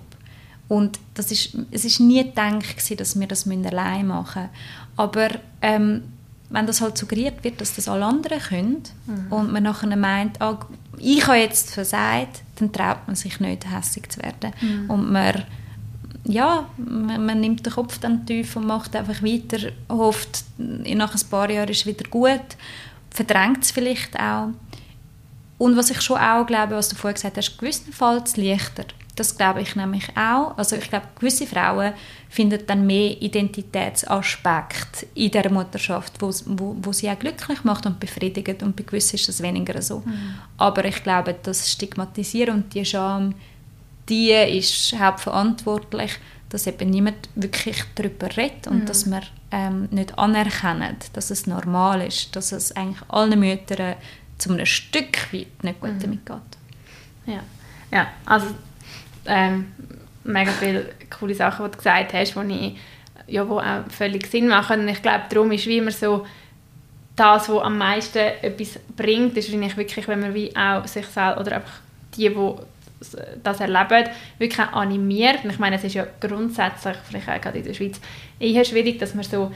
Und 0.67 0.99
das 1.13 1.31
ist, 1.31 1.55
es 1.71 1.85
ist 1.85 1.99
nie 1.99 2.23
gedacht, 2.23 2.99
dass 2.99 3.19
wir 3.19 3.27
das 3.27 3.47
allein 3.47 4.07
machen 4.07 4.43
müssen. 4.43 4.49
Aber 4.95 5.29
ähm, 5.61 6.03
wenn 6.49 6.67
das 6.67 6.81
halt 6.81 6.97
suggeriert 6.97 7.43
wird, 7.43 7.61
dass 7.61 7.75
das 7.75 7.87
alle 7.87 8.05
anderen 8.05 8.39
können 8.39 8.83
mhm. 9.05 9.31
und 9.31 9.51
man 9.51 9.63
nachher 9.63 9.95
meint, 9.95 10.41
ah, 10.41 10.59
ich 10.97 11.25
habe 11.27 11.37
jetzt 11.37 11.71
versagt, 11.71 12.43
dann 12.55 12.71
traut 12.71 13.07
man 13.07 13.15
sich 13.15 13.39
nicht, 13.39 13.69
hässlich 13.69 14.09
zu 14.09 14.21
werden. 14.21 14.53
Mhm. 14.61 14.89
Und 14.89 15.11
man 15.11 15.43
ja, 16.25 16.69
man, 16.77 17.25
man, 17.25 17.39
nimmt 17.41 17.65
den 17.65 17.73
Kopf 17.73 17.97
dann 17.99 18.25
tief 18.25 18.55
und 18.55 18.65
macht 18.65 18.95
einfach 18.95 19.21
weiter, 19.21 19.71
hofft, 19.89 20.45
nach 20.57 21.13
ein 21.13 21.29
paar 21.29 21.49
Jahren 21.49 21.67
ist 21.67 21.81
es 21.81 21.85
wieder 21.85 22.09
gut, 22.09 22.55
verdrängt 23.09 23.63
es 23.63 23.71
vielleicht 23.71 24.17
auch. 24.17 24.49
Und 25.57 25.77
was 25.77 25.91
ich 25.91 26.01
schon 26.01 26.17
auch 26.17 26.45
glaube, 26.45 26.75
was 26.75 26.89
du 26.89 26.95
vorher 26.95 27.13
gesagt 27.13 27.37
hast, 27.37 27.57
gewissenfalls 27.57 28.37
leichter. 28.37 28.85
Das 29.15 29.37
glaube 29.37 29.61
ich 29.61 29.75
nämlich 29.75 30.09
auch. 30.17 30.57
Also 30.57 30.75
ich 30.75 30.89
glaube, 30.89 31.05
gewisse 31.19 31.45
Frauen 31.45 31.93
finden 32.29 32.65
dann 32.65 32.87
mehr 32.87 33.21
Identitätsaspekt 33.21 35.05
in 35.13 35.29
der 35.29 35.51
Mutterschaft, 35.51 36.19
wo, 36.19 36.33
wo, 36.45 36.75
wo 36.81 36.91
sie 36.91 37.09
auch 37.09 37.19
glücklich 37.19 37.63
macht 37.63 37.85
und 37.85 37.99
befriedigt 37.99 38.63
und 38.63 38.75
bei 38.75 38.83
gewissen 38.83 39.15
ist 39.15 39.29
das 39.29 39.43
weniger 39.43 39.79
so. 39.83 39.99
Mhm. 39.99 40.35
Aber 40.57 40.83
ich 40.85 41.03
glaube, 41.03 41.35
das 41.43 41.71
Stigmatisieren 41.71 42.55
und 42.55 42.73
die 42.73 42.83
Scham, 42.83 43.35
die 44.09 44.31
ist 44.31 44.95
hauptverantwortlich, 44.97 46.13
dass 46.49 46.65
eben 46.67 46.89
niemand 46.89 47.29
wirklich 47.35 47.83
darüber 47.95 48.35
redet 48.35 48.67
und 48.67 48.81
mhm. 48.81 48.85
dass 48.85 49.05
man 49.05 49.23
ähm, 49.51 49.87
nicht 49.91 50.17
anerkennt, 50.17 51.09
dass 51.13 51.29
es 51.29 51.45
normal 51.45 52.01
ist, 52.01 52.35
dass 52.35 52.51
es 52.51 52.75
eigentlich 52.75 53.01
allen 53.09 53.39
Müttern 53.39 53.95
zu 54.43 54.53
einem 54.53 54.65
Stück 54.65 55.33
weit 55.33 55.63
nicht 55.63 55.79
gut 55.79 55.93
mhm. 55.93 55.99
damit 55.99 56.25
geht. 56.25 57.33
Ja, 57.33 57.43
ja 57.91 58.07
also 58.25 58.47
ähm, 59.25 59.71
mega 60.23 60.51
viele 60.51 60.89
coole 61.09 61.33
Sachen, 61.33 61.65
die 61.65 61.71
du 61.71 61.77
gesagt 61.77 62.13
hast, 62.13 62.35
die, 62.35 62.77
ja, 63.27 63.47
wo 63.47 63.59
auch 63.59 63.83
völlig 63.89 64.27
Sinn 64.27 64.47
machen. 64.47 64.81
Und 64.81 64.89
ich 64.89 65.01
glaube, 65.01 65.23
darum 65.29 65.51
ist 65.51 65.65
wie 65.65 65.77
immer 65.77 65.91
so, 65.91 66.25
das, 67.15 67.47
was 67.47 67.63
am 67.63 67.77
meisten 67.77 68.17
etwas 68.17 68.79
bringt, 68.97 69.37
ist 69.37 69.47
wahrscheinlich 69.47 69.77
wirklich, 69.77 70.07
wenn 70.07 70.19
man 70.19 70.33
wie 70.33 70.55
auch 70.55 70.85
sich 70.87 71.05
selbst 71.05 71.39
oder 71.39 71.57
einfach 71.57 71.79
die, 72.15 72.29
die 72.29 72.53
das 73.43 73.59
erleben, 73.59 74.09
wirklich 74.39 74.67
animiert. 74.67 75.43
Und 75.43 75.51
ich 75.51 75.59
meine, 75.59 75.75
es 75.75 75.83
ist 75.83 75.93
ja 75.93 76.07
grundsätzlich, 76.19 76.95
vielleicht 77.07 77.29
auch 77.29 77.39
gerade 77.39 77.59
in 77.59 77.65
der 77.65 77.73
Schweiz, 77.73 77.99
eher 78.39 78.65
schwierig, 78.65 78.99
dass 78.99 79.13
man 79.13 79.23
so 79.23 79.51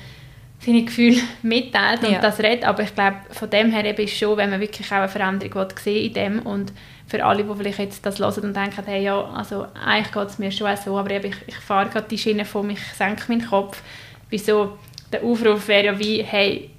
seine 0.60 0.84
Gefühle 0.84 1.22
mitteilt 1.44 2.04
und 2.04 2.14
ja. 2.14 2.20
das 2.20 2.40
redet, 2.40 2.66
aber 2.66 2.84
ich 2.84 2.94
glaube, 2.94 3.18
von 3.32 3.50
dem 3.50 3.72
her 3.72 3.86
eben 3.86 4.04
ist 4.04 4.18
schon, 4.18 4.38
wenn 4.38 4.50
man 4.50 4.60
wirklich 4.60 4.88
auch 4.92 4.98
eine 4.98 5.10
Veränderung 5.10 5.68
sehen 5.78 6.08
in 6.08 6.14
dem 6.14 6.40
und 6.42 6.74
für 7.08 7.24
alle, 7.24 7.44
die 7.44 7.56
vielleicht 7.56 7.80
jetzt 7.80 8.06
das 8.06 8.20
hören 8.20 8.44
und 8.44 8.56
denken, 8.56 8.84
hey, 8.86 9.04
ja, 9.04 9.24
also 9.24 9.66
eigentlich 9.86 10.12
geht 10.12 10.28
es 10.28 10.40
mir 10.40 10.52
schon 10.52 10.68
auch 10.68 10.78
so, 10.78 10.98
aber 10.98 11.12
eben, 11.12 11.28
ich, 11.28 11.38
ich 11.48 11.56
fahre 11.56 11.90
gerade 11.90 12.08
die 12.10 12.18
Schiene 12.18 12.44
von 12.44 12.68
mich, 12.68 12.80
senke 12.98 13.24
meinen 13.30 13.48
Kopf. 13.48 13.82
Wieso? 14.30 14.78
Der 15.12 15.24
Aufruf 15.24 15.70
wäre 15.70 15.86
ja 15.86 16.00
wie, 16.00 16.22
hey, 16.22 16.70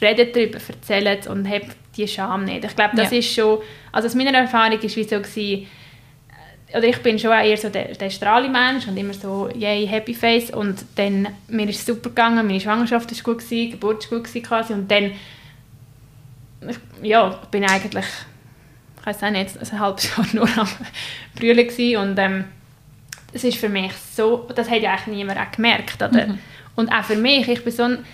redet 0.00 0.36
darüber, 0.36 0.58
erzählt 0.68 1.26
und 1.26 1.48
habt 1.48 1.74
die 1.96 2.06
Scham 2.06 2.44
nicht. 2.44 2.64
Ich 2.64 2.76
glaube, 2.76 2.96
das 2.96 3.12
ja. 3.12 3.18
ist 3.18 3.32
schon, 3.32 3.60
also 3.92 4.08
aus 4.08 4.14
meiner 4.14 4.36
Erfahrung 4.36 4.78
ist 4.78 4.96
wie 4.96 5.04
so 5.04 5.16
gewesen, 5.16 5.66
oder 6.74 6.84
ich 6.84 6.98
bin 7.02 7.18
schon 7.18 7.32
eher 7.32 7.56
so 7.56 7.68
der, 7.68 7.94
der 7.94 8.10
strahle 8.10 8.48
Mensch 8.48 8.86
und 8.86 8.96
immer 8.96 9.14
so, 9.14 9.48
yay, 9.54 9.86
happy 9.86 10.14
face 10.14 10.50
und 10.50 10.84
dann, 10.96 11.28
mir 11.48 11.68
ist 11.68 11.80
es 11.80 11.86
super 11.86 12.08
gegangen, 12.08 12.46
meine 12.46 12.60
Schwangerschaft 12.60 13.10
ist 13.12 13.22
gut 13.22 13.38
gewesen, 13.38 13.72
Geburt 13.72 14.04
ist 14.04 14.10
gut 14.10 14.24
gewesen 14.24 14.42
quasi 14.42 14.72
und 14.72 14.90
dann, 14.90 15.12
ja, 17.02 17.40
ich 17.42 17.48
bin 17.48 17.64
eigentlich 17.64 18.06
ich 19.02 19.06
weiß 19.06 19.22
nicht, 19.32 19.72
ein 19.72 19.80
halbes 19.80 20.16
Jahr 20.16 20.26
nur 20.32 20.48
am 20.58 20.68
Brüllen 21.34 21.66
gewesen 21.66 21.96
und 21.96 22.18
ähm, 22.18 22.44
es 23.32 23.44
ist 23.44 23.58
für 23.58 23.68
mich 23.68 23.92
so, 24.14 24.48
das 24.54 24.70
hat 24.70 24.80
ja 24.80 24.92
eigentlich 24.92 25.16
niemand 25.16 25.40
auch 25.40 25.50
gemerkt, 25.50 25.96
oder? 26.02 26.28
Mhm. 26.28 26.38
Und 26.76 26.92
auch 26.92 27.04
für 27.04 27.16
mich, 27.16 27.48
ich 27.48 27.64
bin 27.64 27.72
so 27.72 27.84
ein, 27.84 28.04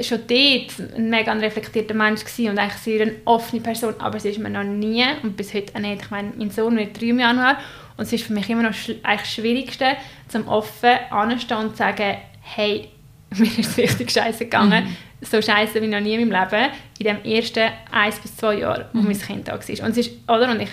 schon 0.00 0.20
dort 0.26 0.96
ein 0.96 1.10
mega 1.10 1.32
reflektierter 1.32 1.94
Mensch 1.94 2.24
gewesen 2.24 2.50
und 2.50 2.58
eigentlich 2.58 2.80
sehr 2.80 3.02
eine 3.02 3.14
offene 3.24 3.60
Person, 3.60 3.94
aber 3.98 4.16
es 4.16 4.24
ist 4.24 4.38
mir 4.38 4.48
noch 4.48 4.64
nie 4.64 5.04
und 5.22 5.36
bis 5.36 5.52
heute 5.52 5.74
auch 5.74 5.80
nicht, 5.80 6.02
ich 6.02 6.10
meine, 6.10 6.32
mein 6.36 6.50
Sohn 6.50 6.76
wird 6.76 6.98
drei 6.98 7.08
im 7.08 7.18
Januar 7.18 7.58
und 7.98 8.04
es 8.04 8.12
ist 8.14 8.24
für 8.24 8.32
mich 8.32 8.48
immer 8.48 8.62
noch 8.62 8.74
eigentlich 9.02 9.20
das 9.20 9.32
Schwierigste, 9.34 9.96
zum 10.28 10.48
offen 10.48 10.96
anzustehen 11.10 11.60
und 11.60 11.70
zu 11.72 11.76
sagen, 11.76 12.16
hey, 12.40 12.88
mir 13.36 13.58
ist 13.58 13.76
richtig 13.76 14.10
scheiße 14.10 14.44
gegangen, 14.44 14.84
mhm 14.84 14.96
so 15.20 15.42
scheiße 15.42 15.80
wie 15.82 15.86
noch 15.86 16.00
nie 16.00 16.14
in 16.14 16.28
meinem 16.28 16.42
Leben, 16.50 16.72
in 16.98 17.04
den 17.06 17.24
ersten 17.24 17.70
eins 17.90 18.18
bis 18.18 18.36
zwei 18.36 18.58
Jahren, 18.58 18.84
wo 18.92 19.00
mhm. 19.00 19.06
mein 19.06 19.18
Kind 19.18 19.48
da 19.48 19.52
war. 19.52 19.58
Und, 19.58 19.90
es 19.90 19.98
ist, 19.98 20.10
oder? 20.28 20.50
und 20.50 20.60
ich 20.60 20.70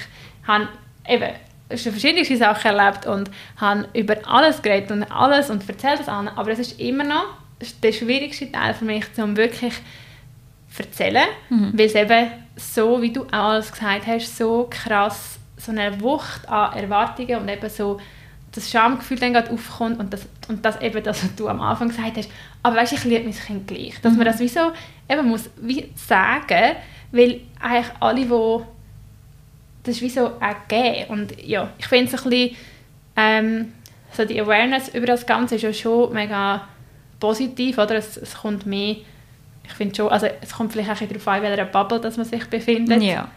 habe 0.47 0.67
eben 1.07 1.31
schon 1.77 1.91
verschiedene 1.91 2.37
Sachen 2.37 2.75
erlebt 2.75 3.07
und 3.07 3.31
habe 3.57 3.87
über 3.93 4.15
alles 4.27 4.61
geredet 4.61 4.91
und 4.91 5.03
alles 5.03 5.49
und 5.49 5.67
erzählt 5.67 5.99
das 5.99 6.07
an, 6.07 6.27
aber 6.27 6.51
es 6.51 6.59
ist 6.59 6.79
immer 6.79 7.03
noch 7.03 7.25
der 7.81 7.91
schwierigste 7.91 8.51
Teil 8.51 8.73
für 8.73 8.85
mich, 8.85 9.05
um 9.17 9.35
wirklich 9.35 9.73
erzählen, 10.77 11.25
mhm. 11.49 11.71
weil 11.73 11.85
es 11.85 11.95
eben 11.95 12.31
so, 12.57 13.01
wie 13.01 13.11
du 13.11 13.23
auch 13.25 13.51
alles 13.51 13.71
gesagt 13.71 14.05
hast, 14.05 14.37
so 14.37 14.67
krass, 14.69 15.34
so 15.57 15.71
eine 15.71 16.01
Wucht 16.01 16.47
an 16.47 16.73
Erwartungen 16.77 17.37
und 17.37 17.49
eben 17.49 17.69
so 17.69 17.99
das 18.51 18.69
Schamgefühl 18.69 19.19
dann 19.19 19.33
gerade 19.33 19.51
aufkommt 19.51 19.99
und 19.99 20.13
das, 20.13 20.27
und 20.47 20.63
das 20.63 20.79
eben 20.81 21.03
das, 21.03 21.23
was 21.23 21.35
du 21.35 21.47
am 21.47 21.61
Anfang 21.61 21.89
gesagt 21.89 22.17
hast, 22.17 22.29
aber 22.63 22.77
weißt, 22.77 22.93
ich 22.93 23.03
liebe 23.03 23.25
mein 23.25 23.33
Kind 23.33 23.67
gleich. 23.67 23.99
Dass 24.01 24.13
mhm. 24.13 24.19
man 24.19 24.27
das 24.27 24.39
wie 24.39 24.47
so 24.47 24.71
eben 25.09 25.27
muss 25.27 25.49
wie 25.57 25.91
sagen, 25.95 26.75
weil 27.11 27.41
eigentlich 27.59 27.91
alle, 27.99 28.25
die 28.25 28.63
das 29.83 29.95
ist 29.95 30.01
wie 30.01 30.09
so 30.09 30.27
auch 30.27 30.67
geben. 30.67 31.05
Und 31.09 31.45
ja, 31.45 31.69
ich 31.77 31.85
finde 31.85 32.05
es 32.05 32.23
ein 32.23 32.29
bisschen, 32.29 32.55
ähm, 33.15 33.73
so 34.11 34.25
die 34.25 34.39
Awareness 34.41 34.89
über 34.89 35.05
das 35.05 35.25
Ganze 35.25 35.55
ist 35.55 35.61
ja 35.61 35.73
schon 35.73 36.11
mega 36.13 36.67
positiv, 37.19 37.77
oder? 37.77 37.95
Es, 37.95 38.17
es 38.17 38.35
kommt 38.35 38.65
mehr, 38.65 38.95
ich 39.63 39.73
finde 39.73 39.95
schon, 39.95 40.09
also 40.09 40.27
es 40.41 40.53
kommt 40.53 40.71
vielleicht 40.71 40.89
auch 40.89 41.07
darauf 41.07 41.27
an, 41.27 41.37
in 41.37 41.43
welcher 41.43 41.65
Bubble 41.65 41.99
dass 41.99 42.17
man 42.17 42.25
sich 42.25 42.45
befindet. 42.47 43.01
Ja. 43.03 43.27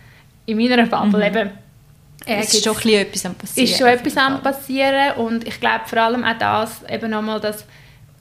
In 0.46 0.56
meiner 0.56 0.87
Bubble 0.87 1.18
mhm. 1.30 1.37
eben 1.37 1.50
äh, 2.26 2.40
ist 2.40 2.64
schon 2.64 2.76
etwas 2.92 3.26
am 3.26 3.34
passieren. 3.34 3.68
Ist 3.68 3.78
schon 3.78 3.87
etwas 3.87 4.16
am 4.16 4.42
passieren 4.42 5.16
und 5.16 5.46
ich 5.46 5.60
glaube 5.60 5.82
vor 5.87 5.98
allem 5.98 6.25
auch 6.25 6.38
das, 6.38 6.82
eben 6.88 7.10
nochmal, 7.10 7.40
dass, 7.40 7.64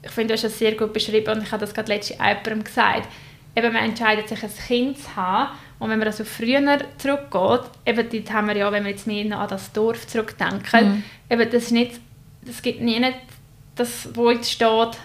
ich 0.02 0.10
finde, 0.10 0.28
du 0.28 0.34
hast 0.34 0.44
das 0.44 0.58
sehr 0.58 0.72
gut 0.72 0.92
beschrieben 0.92 1.36
und 1.36 1.42
ich 1.42 1.52
habe 1.52 1.60
das 1.60 1.74
gerade 1.74 1.92
letztens 1.92 2.18
jemandem 2.18 2.64
gesagt, 2.64 3.08
eben 3.56 3.72
man 3.72 3.84
entscheidet 3.84 4.28
sich 4.28 4.42
ein 4.42 4.50
Kind 4.66 4.98
zu 4.98 5.16
haben 5.16 5.50
und 5.78 5.90
wenn 5.90 5.98
man 5.98 6.08
also 6.08 6.24
früher 6.24 6.78
zurückgeht, 6.98 7.70
eben 7.86 8.08
dort 8.10 8.32
haben 8.32 8.48
wir 8.48 8.56
ja, 8.56 8.72
wenn 8.72 8.84
wir 8.84 8.90
jetzt 8.90 9.06
mehr 9.06 9.38
an 9.38 9.48
das 9.48 9.72
Dorf 9.72 10.06
zurückdenken, 10.06 10.88
mhm. 10.88 11.04
eben 11.30 11.50
das 11.50 11.64
ist 11.64 11.72
nicht, 11.72 12.00
das 12.42 12.62
gibt 12.62 12.80
nie 12.80 12.98
nicht 12.98 13.18
das, 13.74 14.08
wo 14.14 14.30
jetzt 14.30 14.50
steht, 14.50 14.98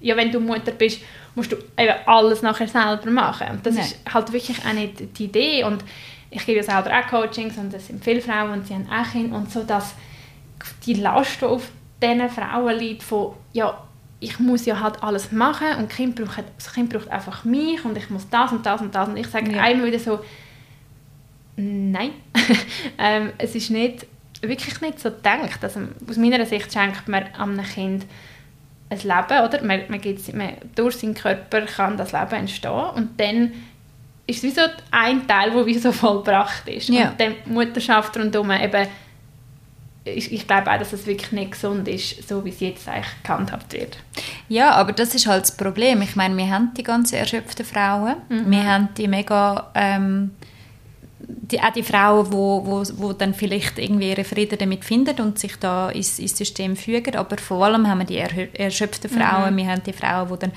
ja 0.00 0.16
wenn 0.16 0.30
du 0.30 0.40
Mutter 0.40 0.72
bist, 0.72 1.00
musst 1.34 1.52
du 1.52 1.56
eben 1.78 1.94
alles 2.06 2.42
nachher 2.42 2.68
selber 2.68 3.10
machen. 3.10 3.46
Und 3.50 3.66
das 3.66 3.74
Nein. 3.74 3.84
ist 3.84 3.98
halt 4.12 4.32
wirklich 4.32 4.58
auch 4.58 4.72
nicht 4.72 5.18
die 5.18 5.24
Idee 5.24 5.64
und 5.64 5.84
ich 6.30 6.44
gebe 6.44 6.58
ja 6.58 6.62
selber 6.62 6.90
auch 6.98 7.06
Coachings 7.08 7.56
und 7.56 7.72
es 7.72 7.86
sind 7.86 8.04
viele 8.04 8.20
Frauen 8.20 8.50
und 8.50 8.66
sie 8.66 8.74
haben 8.74 8.88
auch 8.90 9.10
Kinder 9.10 9.36
und 9.36 9.50
so, 9.50 9.62
dass 9.62 9.94
die 10.84 10.94
Last, 10.94 11.40
die 11.40 11.46
auf 11.46 11.70
diesen 12.02 12.28
Frauen 12.28 12.78
liegt, 12.78 13.02
von, 13.02 13.34
ja, 13.52 13.82
ich 14.20 14.38
muss 14.38 14.66
ja 14.66 14.80
halt 14.80 15.02
alles 15.02 15.32
machen 15.32 15.76
und 15.78 15.88
kind 15.88 16.16
braucht, 16.16 16.44
das 16.56 16.72
Kind 16.72 16.90
braucht 16.90 17.08
einfach 17.08 17.44
mich 17.44 17.84
und 17.84 17.96
ich 17.96 18.10
muss 18.10 18.28
das 18.28 18.52
und 18.52 18.66
das 18.66 18.80
und 18.80 18.94
das 18.94 19.08
und 19.08 19.16
ich 19.16 19.28
sage 19.28 19.52
ja. 19.52 19.62
einmal 19.62 19.86
wieder 19.86 19.98
so, 19.98 20.20
nein, 21.56 22.10
ähm, 22.98 23.32
es 23.38 23.54
ist 23.54 23.70
nicht, 23.70 24.06
wirklich 24.42 24.80
nicht 24.80 25.00
so 25.00 25.10
gedacht. 25.10 25.62
Also 25.62 25.80
aus 26.08 26.16
meiner 26.16 26.44
Sicht 26.46 26.72
schenkt 26.72 27.08
man 27.08 27.24
einem 27.34 27.64
Kind 27.64 28.06
ein 28.90 28.98
Leben, 28.98 29.44
oder? 29.44 29.62
Man, 29.62 29.82
man, 29.88 30.00
man, 30.34 30.52
durch 30.74 30.96
seinen 30.96 31.14
Körper 31.14 31.62
kann 31.62 31.96
das 31.96 32.12
Leben 32.12 32.34
entstehen 32.34 32.90
und 32.94 33.20
dann 33.20 33.52
ist 34.28 34.42
wie 34.42 34.50
so 34.50 34.60
ein 34.90 35.26
Teil, 35.26 35.50
der 35.50 35.66
wie 35.66 35.78
so 35.78 35.90
vollbracht 35.90 36.68
ist. 36.68 36.88
Ja. 36.90 37.10
Und 37.10 37.20
die 37.20 37.34
Mutterschaft 37.46 38.16
rundherum 38.16 38.50
eben, 38.50 38.86
ich, 40.04 40.32
ich 40.32 40.46
glaube 40.46 40.70
auch, 40.70 40.78
dass 40.78 40.92
es 40.92 41.06
wirklich 41.06 41.32
nicht 41.32 41.52
gesund 41.52 41.88
ist, 41.88 42.28
so 42.28 42.44
wie 42.44 42.50
es 42.50 42.60
jetzt 42.60 42.86
eigentlich 42.88 43.22
gehandhabt 43.22 43.72
wird. 43.72 43.98
Ja, 44.48 44.72
aber 44.72 44.92
das 44.92 45.14
ist 45.14 45.26
halt 45.26 45.42
das 45.42 45.56
Problem. 45.56 46.02
Ich 46.02 46.14
meine, 46.14 46.36
wir 46.36 46.50
haben 46.50 46.72
die 46.76 46.82
ganz 46.82 47.12
erschöpften 47.12 47.64
Frauen, 47.64 48.16
mhm. 48.28 48.50
wir 48.50 48.64
haben 48.64 48.88
die 48.96 49.08
mega... 49.08 49.70
Ähm, 49.74 50.30
die, 51.30 51.60
auch 51.60 51.72
die 51.72 51.82
Frauen, 51.82 52.32
wo, 52.32 52.64
wo, 52.64 52.82
wo 52.96 53.12
dann 53.12 53.34
vielleicht 53.34 53.78
irgendwie 53.78 54.10
ihre 54.10 54.24
Frieden 54.24 54.58
damit 54.58 54.82
finden 54.84 55.20
und 55.20 55.38
sich 55.38 55.56
da 55.56 55.90
ins, 55.90 56.18
ins 56.18 56.36
System 56.38 56.74
fügen, 56.74 57.16
aber 57.16 57.36
vor 57.36 57.66
allem 57.66 57.86
haben 57.86 57.98
wir 57.98 58.06
die 58.06 58.16
erschöpften 58.56 59.10
Frauen, 59.10 59.52
mhm. 59.52 59.58
wir 59.58 59.66
haben 59.66 59.82
die 59.84 59.92
Frauen, 59.92 60.28
die 60.32 60.38
dann, 60.38 60.52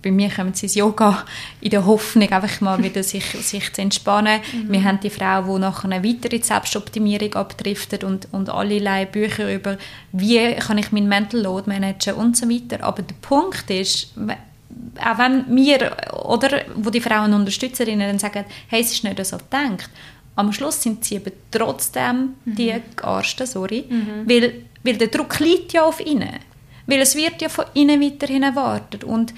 bei 0.00 0.12
mir 0.12 0.30
kommen 0.30 0.54
sie 0.54 0.66
ins 0.66 0.76
Yoga 0.76 1.24
in 1.60 1.70
der 1.70 1.84
Hoffnung, 1.86 2.30
einfach 2.30 2.60
mal 2.60 2.80
wieder 2.82 3.02
sich, 3.02 3.24
sich 3.24 3.72
zu 3.72 3.82
entspannen. 3.82 4.40
Mhm. 4.52 4.72
Wir 4.72 4.84
haben 4.84 5.00
die 5.00 5.10
Frauen, 5.10 5.52
die 5.52 5.60
nachher 5.60 5.90
eine 5.90 6.04
weitere 6.04 6.40
Selbstoptimierung 6.40 7.34
abdriften 7.34 8.04
und, 8.04 8.28
und 8.30 8.48
allerlei 8.48 9.06
Bücher 9.06 9.52
über, 9.52 9.76
wie 10.12 10.54
kann 10.54 10.78
ich 10.78 10.92
mein 10.92 11.08
Mental 11.08 11.40
Load 11.40 11.68
managen 11.68 12.14
und 12.14 12.36
so 12.36 12.48
weiter. 12.48 12.84
Aber 12.84 13.02
der 13.02 13.16
Punkt 13.20 13.68
ist, 13.70 14.14
auch 14.98 15.18
wenn 15.18 15.44
wir, 15.54 15.96
oder, 16.24 16.62
wo 16.76 16.90
die 16.90 17.00
Frauen 17.00 17.32
Unterstützerinnen 17.32 18.08
dann 18.08 18.18
sagen, 18.18 18.44
hey, 18.68 18.80
es 18.80 18.92
ist 18.92 19.04
nicht 19.04 19.24
so 19.24 19.36
gedacht, 19.38 19.90
am 20.36 20.52
Schluss 20.52 20.82
sind 20.82 21.04
sie 21.04 21.16
eben 21.16 21.32
trotzdem 21.50 22.34
mhm. 22.44 22.54
die 22.54 22.74
Garsten, 22.96 23.46
sorry, 23.46 23.84
mhm. 23.88 24.28
weil, 24.28 24.64
weil 24.82 24.96
der 24.96 25.08
Druck 25.08 25.38
liegt 25.40 25.72
ja 25.72 25.84
auf 25.84 26.04
ihnen. 26.04 26.38
Weil 26.86 27.00
es 27.00 27.14
wird 27.14 27.40
ja 27.40 27.48
von 27.48 27.66
ihnen 27.74 28.00
weiterhin 28.00 28.42
erwartet. 28.42 29.04
Und 29.04 29.32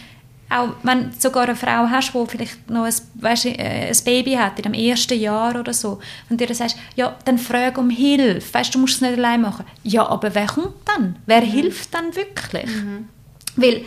auch 0.50 0.70
wenn 0.82 1.10
du 1.10 1.16
sogar 1.18 1.44
eine 1.44 1.56
Frau 1.56 1.88
hast, 1.90 2.12
die 2.14 2.26
vielleicht 2.26 2.70
noch 2.70 2.84
ein, 2.84 2.94
weißt, 3.14 3.46
äh, 3.46 3.88
ein 3.88 4.04
Baby 4.04 4.32
hat, 4.32 4.58
in 4.58 4.62
dem 4.62 4.74
ersten 4.74 5.18
Jahr 5.18 5.58
oder 5.58 5.72
so, 5.72 5.98
und 6.30 6.40
dir 6.40 6.54
sagst, 6.54 6.76
ja, 6.94 7.16
dann 7.24 7.38
frag 7.38 7.76
um 7.76 7.90
Hilfe, 7.90 8.54
weißt, 8.54 8.74
du 8.74 8.78
musst 8.78 8.96
es 8.96 9.00
nicht 9.00 9.18
allein 9.18 9.42
machen. 9.42 9.64
Ja, 9.82 10.06
aber 10.06 10.34
wer 10.34 10.46
kommt 10.46 10.74
dann? 10.86 11.16
Wer 11.26 11.42
mhm. 11.42 11.50
hilft 11.50 11.92
dann 11.94 12.14
wirklich? 12.14 12.66
Mhm. 12.66 13.08
Weil 13.56 13.84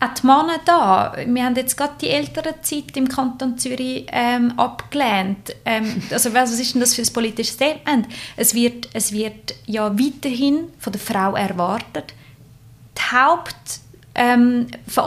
auch 0.00 0.14
die 0.14 0.26
Männer 0.26 0.60
da. 0.64 1.14
Wir 1.26 1.44
haben 1.44 1.56
jetzt 1.56 1.76
gerade 1.76 1.94
die 2.00 2.08
ältere 2.08 2.60
Zeit 2.62 2.96
im 2.96 3.08
Kanton 3.08 3.58
Zürich 3.58 4.06
ähm, 4.10 4.58
abgelehnt. 4.58 5.54
Ähm, 5.64 6.02
also 6.10 6.32
was 6.32 6.58
ist 6.58 6.74
denn 6.74 6.80
das 6.80 6.94
für 6.94 7.02
ein 7.02 7.12
politisches 7.12 7.54
Statement? 7.54 8.06
Es 8.36 8.54
wird, 8.54 8.88
es 8.94 9.12
wird 9.12 9.54
ja 9.66 9.92
weiterhin 9.98 10.68
von 10.78 10.92
der 10.92 11.00
Frau 11.00 11.34
erwartet, 11.36 12.14
die 12.96 13.16
Haupt 13.16 13.80
ähm, 14.14 14.66
für 14.86 15.02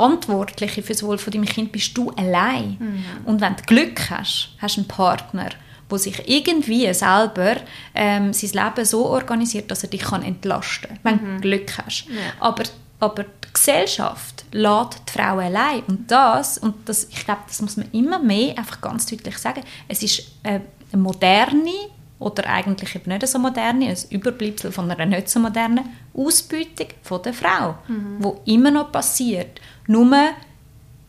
das 0.93 1.03
Wohl 1.03 1.17
von 1.17 1.33
deinem 1.33 1.45
Kind 1.45 1.71
bist 1.71 1.97
du 1.97 2.11
allein. 2.11 2.77
Mhm. 2.79 3.05
Und 3.25 3.41
wenn 3.41 3.55
du 3.55 3.63
Glück 3.63 4.09
hast, 4.09 4.55
hast 4.59 4.77
du 4.77 4.81
einen 4.81 4.87
Partner, 4.87 5.49
der 5.89 5.97
sich 5.99 6.27
irgendwie 6.27 6.91
selber 6.93 7.57
ähm, 7.93 8.33
sein 8.33 8.49
Leben 8.51 8.85
so 8.85 9.05
organisiert, 9.05 9.69
dass 9.69 9.83
er 9.83 9.89
dich 9.89 10.01
kann 10.01 10.23
entlasten 10.23 10.89
kann, 10.89 10.99
wenn 11.03 11.15
mhm. 11.15 11.35
du 11.35 11.41
Glück 11.41 11.77
hast. 11.77 12.05
Ja. 12.07 12.15
Aber, 12.39 12.63
aber 13.03 13.23
die 13.23 13.53
Gesellschaft 13.53 14.45
lädt 14.51 14.97
die 15.07 15.11
Frau 15.11 15.37
allein. 15.37 15.83
Und 15.87 16.09
das, 16.09 16.57
und 16.57 16.87
das, 16.87 17.05
ich 17.05 17.25
glaube, 17.25 17.41
das 17.47 17.61
muss 17.61 17.77
man 17.77 17.91
immer 17.91 18.19
mehr 18.19 18.57
einfach 18.57 18.81
ganz 18.81 19.05
deutlich 19.05 19.37
sagen, 19.37 19.61
es 19.87 20.03
ist 20.03 20.31
eine 20.43 20.61
moderne 20.93 21.71
oder 22.19 22.47
eigentlich 22.47 22.95
eben 22.95 23.09
nicht 23.11 23.27
so 23.27 23.37
moderne, 23.37 23.89
ein 23.89 23.97
Überbleibsel 24.09 24.71
von 24.71 24.89
einer 24.89 25.05
nicht 25.05 25.29
so 25.29 25.39
modernen 25.39 25.89
Ausbeutung 26.13 26.87
von 27.01 27.21
der 27.21 27.33
Frau, 27.33 27.75
mhm. 27.87 28.17
wo 28.19 28.41
immer 28.45 28.71
noch 28.71 28.91
passiert. 28.91 29.59
Nur 29.87 30.09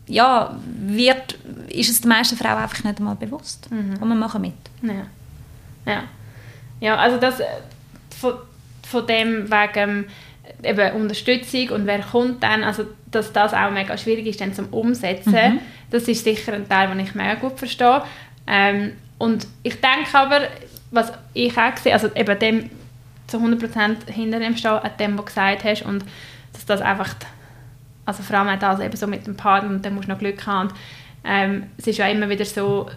ja, 0.06 0.58
wird, 0.64 1.38
ist 1.68 1.90
es 1.90 2.00
der 2.00 2.08
meisten 2.08 2.36
Frauen 2.36 2.58
einfach 2.58 2.82
nicht 2.84 2.98
einmal 2.98 3.14
bewusst. 3.14 3.70
Mhm. 3.70 3.96
Und 4.00 4.08
wir 4.08 4.14
machen 4.14 4.42
mit. 4.42 4.54
Ja. 4.82 5.06
Ja, 5.86 6.02
ja 6.80 6.96
also 6.96 7.18
das 7.18 7.40
äh, 7.40 7.46
von, 8.18 8.34
von 8.82 9.06
dem 9.06 9.50
wegen 9.50 10.04
äh, 10.04 10.08
eben 10.62 10.92
Unterstützung 10.96 11.70
und 11.70 11.86
wer 11.86 12.00
kommt 12.00 12.42
dann, 12.42 12.64
also 12.64 12.84
dass 13.10 13.32
das 13.32 13.54
auch 13.54 13.70
mega 13.70 13.96
schwierig 13.96 14.26
ist 14.26 14.40
dann 14.40 14.54
zum 14.54 14.68
Umsetzen, 14.68 15.32
mhm. 15.32 15.60
das 15.90 16.08
ist 16.08 16.24
sicher 16.24 16.52
ein 16.52 16.68
Teil, 16.68 16.88
den 16.88 17.00
ich 17.00 17.14
mega 17.14 17.34
gut 17.34 17.58
verstehe. 17.58 18.02
Ähm, 18.46 18.92
und 19.18 19.46
ich 19.62 19.80
denke 19.80 20.14
aber, 20.14 20.48
was 20.90 21.12
ich 21.32 21.56
auch 21.56 21.76
sehe, 21.76 21.92
also 21.92 22.08
eben 22.14 22.38
dem 22.38 22.70
zu 23.26 23.38
100% 23.38 24.10
hinter 24.10 24.38
dem 24.38 24.56
stehen, 24.56 24.72
an 24.72 24.90
dem, 24.98 25.12
was 25.12 25.24
du 25.24 25.24
gesagt 25.24 25.64
hast 25.64 25.82
und 25.82 26.04
dass 26.52 26.66
das 26.66 26.80
einfach, 26.80 27.14
also 28.04 28.22
vor 28.22 28.36
allem 28.36 28.48
auch 28.48 28.58
das 28.58 28.80
eben 28.80 28.96
so 28.96 29.06
mit 29.06 29.26
dem 29.26 29.36
Partner 29.36 29.70
und 29.70 29.84
dann 29.84 29.94
musst 29.94 30.08
du 30.08 30.12
noch 30.12 30.18
Glück 30.18 30.46
haben 30.46 30.68
und, 30.68 30.74
ähm, 31.24 31.64
es 31.78 31.86
ist 31.86 31.98
ja 31.98 32.06
immer 32.08 32.28
wieder 32.28 32.44
so, 32.44 32.90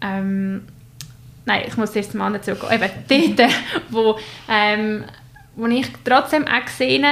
ähm, 0.00 0.66
nein, 1.44 1.62
ich 1.66 1.76
muss 1.76 1.94
erst 1.94 2.12
zum 2.12 2.22
anderen 2.22 2.42
zurückgehen, 2.42 2.82
eben 3.08 3.36
dort, 3.36 3.50
wo, 3.90 4.18
ähm, 4.48 5.04
wo 5.56 5.66
ich 5.66 5.88
trotzdem 6.04 6.46
auch 6.46 6.64
gesehen 6.64 7.04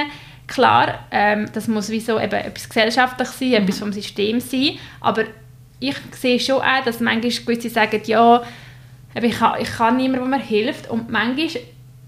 klar, 0.47 1.07
ähm, 1.11 1.49
das 1.53 1.69
muss 1.69 1.89
wie 1.89 2.01
so 2.01 2.21
eben 2.21 2.35
etwas 2.35 2.69
gesellschaftlich 2.69 3.29
sein, 3.29 3.49
mhm. 3.49 3.55
etwas 3.55 3.79
vom 3.79 3.93
System 3.93 4.41
sein, 4.41 4.79
aber 5.01 5.25
ich 5.81 5.97
sehe 6.13 6.41
schon 6.41 6.61
auch, 6.61 6.85
dass 6.85 7.01
manchmal 7.01 7.31
gewisse 7.31 7.71
sagen, 7.71 8.01
ja, 8.07 8.43
ich 9.15 9.39
kann, 9.39 9.61
ich 9.61 9.71
kann 9.71 9.97
niemandem, 9.97 10.31
der 10.31 10.39
mir 10.39 10.45
hilft. 10.45 10.91
Und 10.91 11.11
manchmal 11.11 11.49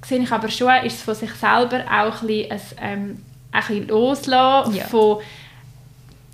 sehe 0.05 0.23
ich 0.23 0.33
aber 0.33 0.49
schon, 0.49 0.73
ist 0.85 0.97
es 0.97 1.03
von 1.03 1.15
sich 1.15 1.31
selber 1.33 1.85
auch 1.85 2.23
ein 2.23 2.27
bisschen, 2.27 2.51
ein, 2.51 2.61
ähm, 2.81 3.23
ein 3.53 3.61
bisschen 3.61 3.89
loslassen 3.89 4.75
ja. 4.77 4.85
von, 4.85 5.19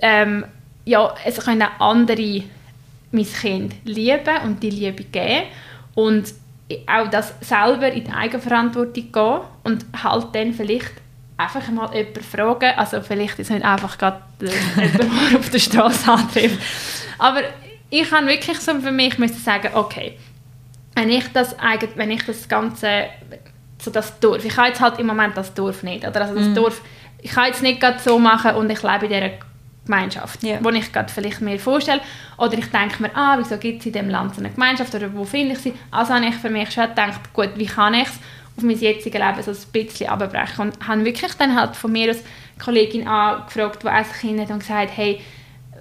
ähm, 0.00 0.44
ja, 0.85 1.14
es 1.25 1.38
können 1.38 1.62
auch 1.62 1.80
andere 1.80 2.42
mein 3.12 3.26
Kind 3.26 3.75
lieben 3.85 4.37
und 4.44 4.62
die 4.62 4.71
Liebe 4.71 5.04
geben 5.04 5.44
und 5.94 6.32
auch 6.86 7.08
das 7.08 7.34
selber 7.40 7.90
in 7.90 8.04
die 8.04 8.10
Eigenverantwortung 8.10 9.12
gehen 9.12 9.40
und 9.64 9.86
halt 10.02 10.26
dann 10.34 10.52
vielleicht 10.52 10.92
einfach 11.36 11.68
mal 11.70 11.94
jemanden 11.94 12.22
fragen, 12.22 12.72
also 12.76 13.00
vielleicht 13.00 13.38
ist 13.38 13.48
es 13.48 13.50
nicht 13.50 13.64
einfach 13.64 13.98
gerade 13.98 14.20
jemand, 14.40 14.98
der 14.98 15.38
auf 15.38 15.50
der 15.50 15.58
Straße 15.58 16.10
antrifft, 16.10 16.58
aber 17.18 17.40
ich 17.90 18.08
kann 18.08 18.26
wirklich 18.26 18.58
so 18.58 18.78
für 18.80 18.92
mich 18.92 19.18
müssen 19.18 19.38
sagen, 19.38 19.70
okay, 19.74 20.18
wenn 20.94 21.10
ich 21.10 21.24
das, 21.32 21.56
wenn 21.94 22.10
ich 22.10 22.24
das 22.24 22.48
Ganze, 22.48 23.06
so 23.78 23.90
das 23.90 24.18
Dorf, 24.20 24.44
ich 24.44 24.56
habe 24.56 24.68
jetzt 24.68 24.80
halt 24.80 24.98
im 24.98 25.06
Moment 25.06 25.36
das 25.36 25.52
Dorf 25.54 25.82
nicht, 25.82 26.06
oder? 26.06 26.22
Also 26.22 26.34
das 26.34 26.48
mm. 26.48 26.54
Dorf, 26.54 26.80
ich 27.20 27.30
kann 27.30 27.46
jetzt 27.46 27.62
nicht 27.62 27.80
gerade 27.80 27.98
so 27.98 28.18
machen 28.18 28.54
und 28.54 28.70
ich 28.70 28.82
lebe 28.82 29.06
in 29.06 29.12
dieser 29.12 29.30
Gemeinschaft, 29.85 30.42
yeah. 30.45 30.59
wo 30.62 30.68
ich 30.71 30.92
gerade 30.92 31.12
vielleicht 31.12 31.40
mir 31.40 31.59
vorstelle, 31.59 32.01
oder 32.38 32.57
ich 32.57 32.66
denke 32.66 33.03
mir, 33.03 33.11
ah, 33.16 33.37
wieso 33.38 33.57
gibt 33.59 33.81
es 33.81 33.87
in 33.87 33.92
diesem 33.92 34.11
Land 34.11 34.35
so 34.35 34.40
eine 34.40 34.51
Gemeinschaft, 34.51 34.95
oder 34.95 35.12
wo 35.12 35.25
finde 35.25 35.55
ich 35.55 35.59
sie? 35.59 35.75
Also 35.90 36.14
habe 36.14 36.27
ich 36.27 36.37
für 36.37 36.51
mich 36.51 36.71
schon 36.71 36.88
gedacht, 36.88 37.33
gut, 37.33 37.51
wie 37.57 37.66
kann 37.66 37.95
ich 37.95 38.07
es 38.07 38.18
auf 38.57 38.62
mein 38.62 38.79
jetziges 38.79 39.21
Leben 39.21 39.42
so 39.42 39.51
ein 39.51 39.73
bisschen 39.73 40.09
abbrechen 40.09 40.61
und 40.61 40.87
habe 40.87 41.05
wirklich 41.05 41.33
dann 41.35 41.59
halt 41.59 41.75
von 41.75 41.90
mir 41.90 42.09
als 42.09 42.23
Kollegin 42.62 43.09
angefragt, 43.09 43.83
die 43.83 43.88
auch 43.88 44.21
Kind 44.21 44.40
hat 44.40 44.51
und 44.51 44.61
gesagt, 44.61 44.90
hey, 44.95 45.21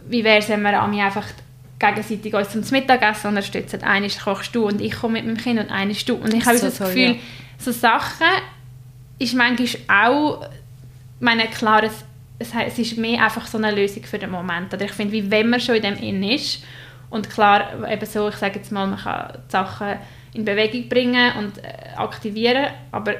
wie 0.08 0.24
wäre 0.24 0.40
es, 0.40 0.50
wenn 0.50 0.62
wir 0.62 0.82
an 0.82 0.90
mich 0.90 1.02
einfach 1.02 1.28
gegenseitig 1.82 2.34
uns 2.34 2.52
zum 2.52 2.64
Mittagessen 2.72 3.28
unterstützen. 3.28 3.84
Eines 3.84 4.20
kochst 4.20 4.56
du 4.56 4.68
und 4.68 4.82
ich 4.82 4.94
komme 4.94 5.14
mit 5.14 5.26
meinem 5.26 5.38
Kind 5.38 5.60
und 5.60 5.72
eines 5.72 6.06
du. 6.06 6.16
Und 6.16 6.34
ich 6.34 6.46
habe 6.46 6.58
so 6.58 6.68
das 6.68 6.78
Gefühl, 6.78 7.12
ja. 7.12 7.16
so 7.58 7.72
Sachen 7.72 8.28
ist 9.20 9.34
manchmal 9.34 10.06
auch, 10.06 10.48
meine 11.20 11.48
klar, 11.48 11.84
es, 12.41 12.51
es, 12.67 12.80
ist 12.80 12.97
mehr 12.97 13.23
einfach 13.23 13.47
so 13.47 13.58
eine 13.58 13.71
Lösung 13.71 14.04
für 14.04 14.19
den 14.19 14.32
Moment. 14.32 14.73
Oder 14.73 14.86
ich 14.86 14.91
finde, 14.91 15.13
wie 15.13 15.30
wenn 15.30 15.49
man 15.49 15.60
schon 15.60 15.75
in 15.75 15.82
dem 15.82 15.97
Inn 15.97 16.23
ist 16.23 16.63
und 17.10 17.30
klar, 17.30 17.88
eben 17.89 18.06
so, 18.06 18.30
ich 18.30 18.36
sage 18.36 18.60
jetzt 18.60 18.71
mal, 18.71 18.88
man 18.88 18.99
kann 18.99 19.34
die 19.47 19.51
Sachen 19.51 19.97
in 20.34 20.45
Bewegung 20.45 20.88
bringen 20.89 21.32
und 21.38 21.58
äh, 21.63 21.95
aktivieren, 21.97 22.67
aber 22.91 23.15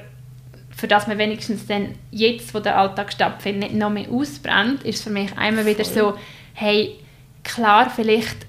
für 0.75 0.88
das 0.88 1.07
man 1.07 1.17
wenigstens 1.17 1.67
dann 1.67 1.95
jetzt, 2.10 2.53
wo 2.53 2.60
der 2.60 2.77
Alltag 2.77 3.12
stattfindet, 3.12 3.71
nicht 3.71 3.79
noch 3.79 3.89
mehr 3.89 4.10
ausbrennt, 4.10 4.84
ist 4.84 5.03
für 5.03 5.10
mich 5.10 5.38
einmal 5.38 5.65
wieder 5.65 5.84
so, 5.84 6.17
hey, 6.53 6.95
klar, 7.43 7.89
vielleicht 7.89 8.47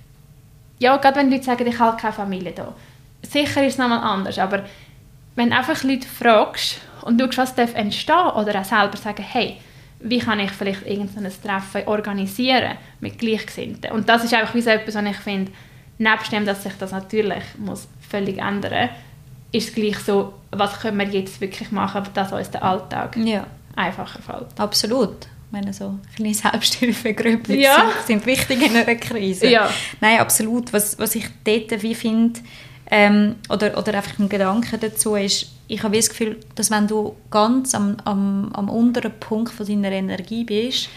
ja, 0.82 0.96
gerade 0.96 1.20
wenn 1.20 1.30
Leute 1.30 1.44
sagen, 1.44 1.64
ich 1.66 1.78
habe 1.78 1.96
keine 1.96 2.12
Familie 2.12 2.50
da. 2.50 2.74
Sicher 3.22 3.64
ist 3.64 3.74
es 3.74 3.78
nochmal 3.78 4.00
anders, 4.00 4.36
aber 4.38 4.64
wenn 5.36 5.50
du 5.50 5.56
einfach 5.56 5.84
Leute 5.84 6.08
fragst 6.08 6.80
und 7.02 7.20
schaust, 7.20 7.38
was 7.38 7.54
darf 7.54 7.74
entstehen 7.74 8.30
oder 8.34 8.60
auch 8.60 8.64
selber 8.64 8.96
sagen, 8.96 9.22
hey, 9.22 9.58
wie 10.02 10.18
kann 10.18 10.40
ich 10.40 10.50
vielleicht 10.50 10.86
irgendein 10.86 11.32
Treffen 11.42 11.86
organisieren 11.86 12.76
mit 13.00 13.18
Gleichgesinnten? 13.18 13.92
Und 13.92 14.08
das 14.08 14.24
ist 14.24 14.34
einfach 14.34 14.54
wie 14.54 14.62
so 14.62 14.70
etwas, 14.70 14.94
was 14.94 15.04
ich 15.04 15.16
finde, 15.16 15.52
nebst 15.98 16.32
dem, 16.32 16.44
dass 16.44 16.62
sich 16.62 16.72
das 16.78 16.92
natürlich 16.92 17.44
muss 17.58 17.88
völlig 18.08 18.38
ändern 18.38 18.90
ist 19.54 19.68
es 19.68 19.74
gleich 19.74 19.98
so, 19.98 20.32
was 20.50 20.80
können 20.80 20.98
wir 20.98 21.06
jetzt 21.08 21.38
wirklich 21.42 21.70
machen, 21.72 22.04
dass 22.14 22.32
uns 22.32 22.50
der 22.50 22.62
Alltag 22.62 23.18
ja. 23.18 23.46
einfacher 23.76 24.22
fällt. 24.22 24.58
Absolut 24.58 25.28
meine, 25.52 25.72
so 25.72 25.98
kleine 26.16 26.34
Selbsthilfegrüppchen 26.34 27.60
ja. 27.60 27.92
sind, 28.06 28.24
sind 28.24 28.26
wichtig 28.26 28.62
in 28.62 28.74
einer 28.74 28.94
Krise. 28.96 29.48
Ja. 29.48 29.70
Nein, 30.00 30.18
absolut. 30.18 30.72
Was, 30.72 30.98
was 30.98 31.14
ich 31.14 31.26
dort 31.44 31.82
wie 31.82 31.94
finde, 31.94 32.40
ähm, 32.90 33.36
oder, 33.48 33.76
oder 33.78 33.94
einfach 33.94 34.18
ein 34.18 34.28
Gedanke 34.28 34.78
dazu 34.78 35.14
ist, 35.14 35.52
ich 35.72 35.82
habe 35.82 35.96
das 35.96 36.10
Gefühl, 36.10 36.38
dass 36.54 36.70
wenn 36.70 36.86
du 36.86 37.16
ganz 37.30 37.74
am, 37.74 37.96
am, 38.04 38.52
am 38.52 38.68
unteren 38.68 39.12
Punkt 39.18 39.52
von 39.52 39.66
deiner 39.66 39.90
Energie 39.90 40.44
bist, 40.44 40.90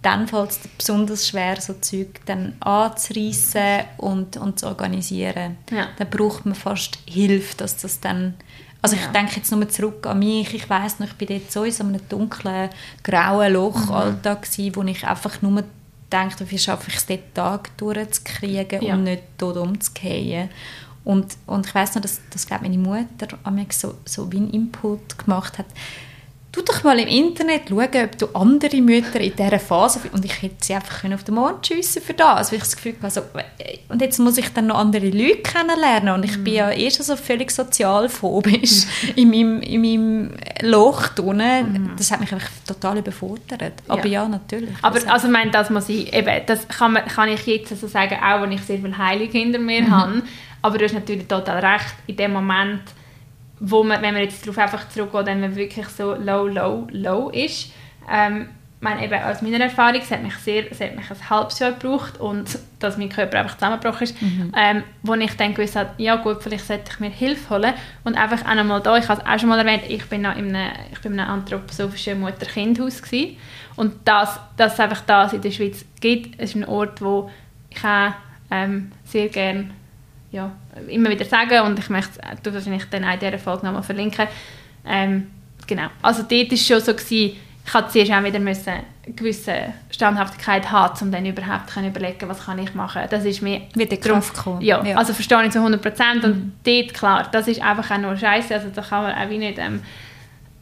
dann 0.00 0.26
fällt 0.26 0.50
es 0.52 0.60
besonders 0.78 1.28
schwer, 1.28 1.60
so 1.60 1.74
Zeug 1.74 2.20
dann 2.24 2.54
anzureissen 2.60 3.84
und, 3.98 4.38
und 4.38 4.58
zu 4.58 4.66
organisieren. 4.66 5.58
Ja. 5.70 5.88
Dann 5.98 6.08
braucht 6.08 6.46
man 6.46 6.54
fast 6.54 6.98
Hilfe, 7.06 7.56
dass 7.58 7.76
das 7.76 8.00
dann 8.00 8.34
also 8.80 8.96
ich 8.96 9.02
ja. 9.02 9.12
denke 9.12 9.36
jetzt 9.36 9.52
nur 9.52 9.68
zurück 9.68 10.04
an 10.08 10.18
mich. 10.18 10.54
Ich 10.54 10.68
weiß 10.68 10.98
noch, 10.98 11.06
ich 11.06 11.14
bin 11.14 11.28
dort 11.28 11.52
so 11.52 11.62
in 11.62 11.70
so 11.70 11.84
einem 11.84 12.00
dunklen, 12.08 12.68
grauen 13.04 13.52
Loch 13.52 13.86
mhm. 13.86 13.92
Alltag 13.92 14.42
gewesen, 14.42 14.74
wo 14.74 14.82
ich 14.82 15.06
einfach 15.06 15.40
nur 15.40 15.62
dachte, 16.10 16.50
wie 16.50 16.58
schaffe 16.58 16.90
ich 16.90 16.96
es, 16.96 17.06
den 17.06 17.20
Tag 17.32 17.76
durchzukriegen 17.76 18.82
ja. 18.82 18.94
und 18.94 19.04
nicht 19.04 19.22
tot 19.38 19.56
umzugehen. 19.56 20.50
Und, 21.04 21.36
und 21.46 21.66
ich 21.66 21.74
weiß 21.74 21.94
noch, 21.94 22.02
dass, 22.02 22.20
dass 22.30 22.46
glaube 22.46 22.62
meine 22.62 22.78
Mutter 22.78 23.38
an 23.42 23.66
so, 23.70 23.94
so 24.04 24.30
wie 24.30 24.36
einen 24.36 24.50
Input 24.50 25.18
gemacht 25.18 25.58
hat 25.58 25.66
tu 26.52 26.60
doch 26.60 26.84
mal 26.84 26.98
im 26.98 27.08
Internet 27.08 27.62
schauen, 27.70 28.04
ob 28.04 28.18
du 28.18 28.26
andere 28.34 28.82
Mütter 28.82 29.20
in 29.20 29.34
dieser 29.34 29.58
Phase 29.58 30.00
und 30.12 30.22
ich 30.22 30.42
hätte 30.42 30.56
sie 30.60 30.74
einfach 30.74 31.10
auf 31.10 31.24
den 31.24 31.34
Mond 31.34 31.66
schiessen 31.66 32.02
für 32.02 32.12
das, 32.12 32.52
weil 32.52 32.58
ich 32.58 32.64
das 32.64 32.76
Gefühl 32.76 32.94
also, 33.00 33.22
und 33.88 34.02
jetzt 34.02 34.18
muss 34.18 34.36
ich 34.36 34.52
dann 34.52 34.66
noch 34.66 34.78
andere 34.78 35.08
Leute 35.08 35.38
kennenlernen 35.38 36.14
und 36.14 36.24
ich 36.24 36.36
mm. 36.36 36.44
bin 36.44 36.54
ja 36.54 36.70
erst 36.70 37.02
so 37.02 37.16
völlig 37.16 37.50
sozialphobisch 37.50 38.84
in, 39.16 39.30
meinem, 39.30 39.62
in 39.62 39.80
meinem 39.80 40.34
Loch 40.60 41.08
drinnen. 41.08 41.72
Mm. 41.72 41.96
Das 41.96 42.10
hat 42.10 42.20
mich 42.20 42.32
einfach 42.32 42.50
total 42.66 42.98
überfordert. 42.98 43.72
Aber 43.88 44.06
ja, 44.06 44.22
ja 44.22 44.28
natürlich. 44.28 44.74
Aber 44.82 44.96
also, 44.96 45.08
also 45.08 45.26
ich 45.28 45.32
meine, 45.32 45.50
das 45.50 45.70
muss 45.70 45.88
ich, 45.88 46.12
eben, 46.12 46.42
das 46.46 46.68
kann, 46.68 46.92
man, 46.92 47.06
kann 47.06 47.30
ich 47.30 47.46
jetzt 47.46 47.80
so 47.80 47.86
sagen, 47.86 48.18
auch 48.22 48.42
wenn 48.42 48.52
ich 48.52 48.60
sehr 48.60 48.78
viel 48.78 48.96
Heilung 48.96 49.30
hinter 49.30 49.58
mir 49.58 49.82
mhm. 49.82 49.90
habe, 49.90 50.22
aber 50.60 50.76
du 50.76 50.84
hast 50.84 50.92
natürlich 50.92 51.26
total 51.26 51.64
recht, 51.64 51.94
in 52.06 52.16
dem 52.16 52.34
Moment 52.34 52.82
wo 53.64 53.84
man, 53.84 54.02
wenn 54.02 54.12
man 54.12 54.24
jetzt 54.24 54.44
darauf 54.44 54.58
einfach 54.58 54.88
zurückgeht, 54.88 55.26
wenn 55.26 55.40
man 55.40 55.54
wirklich 55.54 55.86
so 55.86 56.14
low, 56.14 56.48
low, 56.48 56.88
low 56.90 57.30
ist, 57.30 57.72
ähm, 58.12 58.48
meine, 58.80 59.04
eben 59.04 59.22
aus 59.22 59.40
meiner 59.40 59.60
Erfahrung, 59.60 60.00
es 60.02 60.10
hat 60.10 60.24
mich, 60.24 60.34
sehr, 60.34 60.70
es 60.70 60.80
hat 60.80 60.96
mich 60.96 61.08
ein 61.08 61.30
halbes 61.30 61.60
Jahr 61.60 61.70
gebraucht 61.70 62.18
und 62.18 62.58
dass 62.80 62.98
mein 62.98 63.08
Körper 63.08 63.38
einfach 63.38 63.54
zusammengebrochen 63.54 64.02
ist, 64.02 64.20
mhm. 64.20 64.52
ähm, 64.56 64.82
wo 65.04 65.14
ich 65.14 65.36
dann 65.36 65.54
gewusst 65.54 65.76
habe, 65.76 65.90
ja 65.98 66.16
gut, 66.16 66.42
vielleicht 66.42 66.66
sollte 66.66 66.90
ich 66.90 66.98
mir 66.98 67.10
Hilfe 67.10 67.50
holen 67.50 67.74
und 68.02 68.16
einfach 68.16 68.44
auch 68.44 68.54
nochmal 68.56 68.80
da, 68.80 68.96
ich 68.96 69.08
habe 69.08 69.22
es 69.22 69.26
auch 69.26 69.38
schon 69.38 69.48
mal 69.48 69.58
erwähnt, 69.60 69.84
ich 69.86 70.04
bin 70.06 70.22
noch 70.22 70.36
in 70.36 70.56
einem, 70.56 70.72
ich 70.92 70.98
bin 70.98 71.12
in 71.12 71.20
einem 71.20 71.30
anthroposophischen 71.30 72.18
Mutter-Kind-Haus 72.18 73.00
und 73.76 73.94
dass, 74.04 74.40
dass 74.56 74.74
es 74.74 74.80
einfach 74.80 75.02
das 75.02 75.34
in 75.34 75.40
der 75.40 75.52
Schweiz 75.52 75.84
gibt, 76.00 76.40
ist 76.40 76.56
ein 76.56 76.64
Ort, 76.64 77.00
wo 77.00 77.30
ich 77.70 77.84
auch 77.84 78.10
ähm, 78.50 78.90
sehr 79.04 79.28
gerne 79.28 79.70
ja, 80.32 80.50
immer 80.88 81.10
wieder 81.10 81.24
sage 81.24 81.62
und 81.62 81.78
ich 81.78 81.90
möchte 81.90 82.18
es 82.20 82.52
wahrscheinlich 82.52 82.84
dann 82.90 83.04
auch 83.04 83.12
in 83.12 83.20
dieser 83.20 83.38
Folge 83.38 83.66
nochmal 83.66 83.82
verlinken. 83.82 84.26
Ähm, 84.86 85.30
genau, 85.66 85.88
also 86.00 86.22
dort 86.22 86.48
war 86.48 86.52
es 86.54 86.66
schon 86.66 86.80
so, 86.80 86.92
gewesen, 86.94 87.36
ich 87.64 87.74
hatte 87.74 87.92
zuerst 87.92 88.10
auch 88.10 88.24
wieder 88.24 88.40
müssen 88.40 88.70
eine 88.70 89.14
gewisse 89.14 89.72
Standhaftigkeit 89.90 90.70
haben, 90.72 90.98
um 91.00 91.12
dann 91.12 91.24
überhaupt 91.24 91.70
zu 91.70 91.86
überlegen, 91.86 92.28
was 92.28 92.46
kann 92.46 92.58
ich 92.58 92.74
machen. 92.74 93.02
Das 93.10 93.24
ist 93.24 93.42
mir 93.42 93.62
wieder 93.74 93.96
Kraft 93.98 94.34
gekommen. 94.34 94.60
Ja, 94.62 94.82
ja, 94.84 94.96
also 94.96 95.12
verstehe 95.12 95.44
ich 95.44 95.52
zu 95.52 95.58
100 95.58 95.80
Prozent 95.80 96.24
und 96.24 96.36
mhm. 96.36 96.52
dort, 96.64 96.94
klar, 96.94 97.28
das 97.30 97.46
ist 97.46 97.62
einfach 97.62 97.90
auch 97.90 97.98
nur 97.98 98.16
Scheiße, 98.16 98.54
also 98.54 98.68
da 98.74 98.82
kann 98.82 99.04
man 99.04 99.14
auch 99.14 99.30
wie 99.30 99.38
nicht, 99.38 99.58
ähm, 99.58 99.82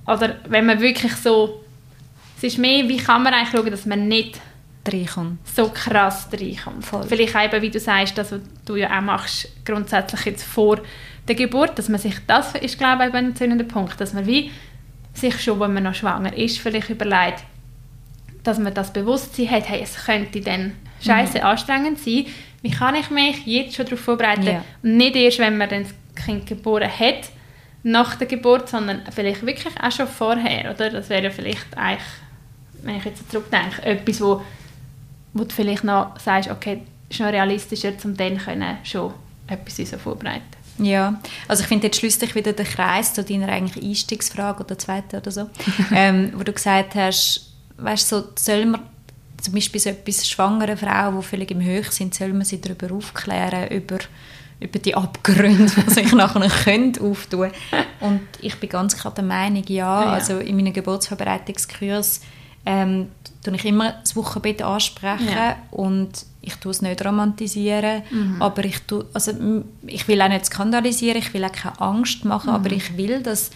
oder 0.06 0.36
wenn 0.48 0.66
man 0.66 0.80
wirklich 0.80 1.14
so, 1.16 1.64
es 2.36 2.44
ist 2.44 2.58
mehr, 2.58 2.88
wie 2.88 2.96
kann 2.96 3.22
man 3.22 3.32
eigentlich 3.32 3.50
schauen, 3.50 3.70
dass 3.70 3.86
man 3.86 4.08
nicht 4.08 4.40
reinkommt. 4.92 5.38
so 5.46 5.68
krass 5.68 6.28
reinkommt. 6.32 6.84
Voll. 6.84 7.04
Vielleicht 7.04 7.34
eben, 7.34 7.62
wie 7.62 7.70
du 7.70 7.80
sagst, 7.80 8.16
das, 8.18 8.32
was 8.32 8.40
du 8.64 8.76
ja 8.76 8.96
auch 8.96 9.02
machst, 9.02 9.48
grundsätzlich 9.64 10.24
jetzt 10.24 10.44
vor 10.44 10.80
der 11.28 11.34
Geburt, 11.34 11.78
dass 11.78 11.88
man 11.88 12.00
sich, 12.00 12.14
das 12.26 12.54
ist 12.54 12.78
glaube 12.78 13.06
ich 13.06 13.14
ein 13.14 13.34
zündender 13.36 13.64
Punkt, 13.64 14.00
dass 14.00 14.12
man 14.12 14.26
wie 14.26 14.50
sich 15.14 15.40
schon, 15.40 15.60
wenn 15.60 15.74
man 15.74 15.82
noch 15.82 15.94
schwanger 15.94 16.36
ist, 16.36 16.58
vielleicht 16.58 16.90
überlegt, 16.90 17.44
dass 18.42 18.58
man 18.58 18.72
das 18.72 18.92
Bewusstsein 18.92 19.50
hat, 19.50 19.68
hey, 19.68 19.80
es 19.82 20.04
könnte 20.04 20.40
dann 20.40 20.72
scheiße 21.00 21.38
mhm. 21.38 21.44
anstrengend 21.44 21.98
sein. 21.98 22.26
Wie 22.62 22.70
kann 22.70 22.94
ich 22.94 23.10
mich 23.10 23.46
jetzt 23.46 23.76
schon 23.76 23.86
darauf 23.86 24.00
vorbereiten? 24.00 24.46
Yeah. 24.46 24.64
Nicht 24.82 25.16
erst, 25.16 25.38
wenn 25.38 25.58
man 25.58 25.68
dann 25.68 25.82
das 25.84 25.94
Kind 26.24 26.46
geboren 26.46 26.90
hat, 26.90 27.30
nach 27.82 28.16
der 28.16 28.26
Geburt, 28.26 28.68
sondern 28.68 29.02
vielleicht 29.10 29.44
wirklich 29.44 29.74
auch 29.80 29.92
schon 29.92 30.06
vorher, 30.06 30.70
oder? 30.70 30.90
Das 30.90 31.08
wäre 31.08 31.24
ja 31.24 31.30
vielleicht 31.30 31.76
eigentlich, 31.76 32.04
wenn 32.82 32.96
ich 32.96 33.04
jetzt 33.04 33.30
zurückdenke, 33.30 33.82
etwas, 33.82 34.20
wo, 34.20 34.42
wo 35.32 35.44
du 35.44 35.54
vielleicht 35.54 35.84
noch 35.84 36.18
sagst, 36.18 36.50
okay, 36.50 36.82
ist 37.08 37.20
noch 37.20 37.28
realistischer, 37.28 37.92
um 38.04 38.16
dann 38.16 38.38
können 38.38 38.78
schon 38.84 39.12
etwas 39.46 39.76
so 39.76 39.98
vorbereiten. 39.98 40.44
Ja, 40.78 41.20
also 41.46 41.62
ich 41.62 41.68
finde, 41.68 41.88
jetzt 41.88 41.98
schließt 41.98 42.34
wieder 42.34 42.52
der 42.52 42.64
Kreis 42.64 43.12
zu 43.12 43.22
deiner 43.22 43.48
eigentlich 43.48 43.84
Einstiegsfrage 43.84 44.64
oder 44.64 44.78
zweite 44.78 45.18
oder 45.18 45.30
so, 45.30 45.50
ähm, 45.94 46.32
wo 46.34 46.42
du 46.42 46.52
gesagt 46.52 46.94
hast, 46.94 47.52
weißt 47.76 48.08
so, 48.08 48.24
soll 48.36 48.66
man 48.66 48.80
zum 49.40 49.54
Beispiel 49.54 49.80
so 49.80 49.90
etwas 49.90 50.28
schwangere 50.28 50.76
Frauen, 50.76 51.16
die 51.16 51.26
völlig 51.26 51.50
im 51.50 51.62
Höch 51.62 51.90
sind, 51.90 52.14
soll 52.14 52.32
man 52.32 52.44
sie 52.44 52.60
darüber 52.60 52.94
aufklären, 52.94 53.68
über, 53.68 53.98
über 54.58 54.78
die 54.78 54.94
Abgründe, 54.94 55.66
die 55.86 55.90
sich 55.90 56.12
nachher 56.12 56.48
können 56.48 56.98
auftun? 57.00 57.50
Und 58.00 58.20
ich 58.40 58.56
bin 58.56 58.68
ganz 58.68 58.96
klar 58.96 59.14
der 59.14 59.24
Meinung, 59.24 59.64
ja, 59.66 60.04
ja. 60.04 60.12
also 60.12 60.38
in 60.38 60.56
meinen 60.56 60.72
Geburtsvorbereitungskurs 60.72 62.20
ähm, 62.66 63.08
tue 63.42 63.54
ich 63.54 63.64
immer 63.64 63.92
das 63.92 64.14
Wochenbett 64.16 64.62
ansprechen 64.62 65.28
ja. 65.28 65.56
und 65.70 66.26
ich 66.42 66.54
tue 66.56 66.70
es 66.70 66.82
nicht 66.82 67.04
romantisieren, 67.04 68.02
mhm. 68.10 68.40
aber 68.40 68.64
ich, 68.64 68.80
tue, 68.80 69.06
also, 69.12 69.32
ich 69.86 70.08
will 70.08 70.20
auch 70.22 70.28
nicht 70.28 70.46
skandalisieren, 70.46 71.18
ich 71.18 71.32
will 71.34 71.44
auch 71.44 71.52
keine 71.52 71.80
Angst 71.80 72.24
machen, 72.24 72.50
mhm. 72.50 72.56
aber 72.56 72.72
ich 72.72 72.96
will, 72.96 73.22
dass 73.22 73.50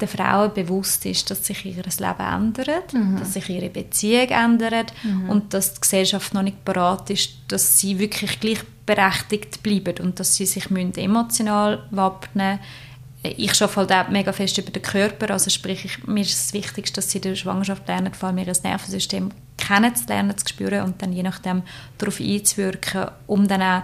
den 0.00 0.08
Frauen 0.08 0.52
bewusst 0.54 1.04
ist, 1.06 1.30
dass 1.30 1.46
sich 1.46 1.64
ihr 1.66 1.74
Leben 1.74 2.18
ändert, 2.18 2.92
mhm. 2.94 3.18
dass 3.18 3.34
sich 3.34 3.48
ihre 3.50 3.68
Beziehung 3.68 4.28
ändert 4.28 4.92
mhm. 5.02 5.28
und 5.28 5.54
dass 5.54 5.74
die 5.74 5.80
Gesellschaft 5.80 6.32
noch 6.32 6.42
nicht 6.42 6.64
bereit 6.64 7.10
ist, 7.10 7.30
dass 7.48 7.78
sie 7.78 7.98
wirklich 7.98 8.40
gleichberechtigt 8.40 9.62
bleiben 9.62 9.96
und 10.02 10.18
dass 10.18 10.36
sie 10.36 10.46
sich 10.46 10.70
emotional 10.70 11.82
wappnen 11.90 12.58
müssen 12.58 12.89
ich 13.22 13.62
arbeite 13.62 13.94
halt 13.94 14.06
auch 14.06 14.10
mega 14.10 14.32
fest 14.32 14.56
über 14.56 14.70
den 14.70 14.82
Körper, 14.82 15.30
also 15.30 15.50
sprich, 15.50 15.84
ich, 15.84 16.06
mir 16.06 16.22
ist 16.22 16.46
es 16.46 16.52
wichtig, 16.54 16.92
dass 16.94 17.10
sie 17.10 17.18
in 17.18 17.22
der 17.22 17.34
Schwangerschaft 17.34 17.86
lernen, 17.86 18.14
vor 18.14 18.28
allem 18.28 18.38
ihr 18.38 18.52
Nervensystem 18.62 19.30
kennenzulernen, 19.58 20.36
zu 20.38 20.48
spüren 20.48 20.84
und 20.84 21.02
dann 21.02 21.12
je 21.12 21.22
nachdem 21.22 21.62
darauf 21.98 22.18
einzuwirken, 22.18 23.08
um 23.26 23.46
dann 23.46 23.62
auch 23.62 23.82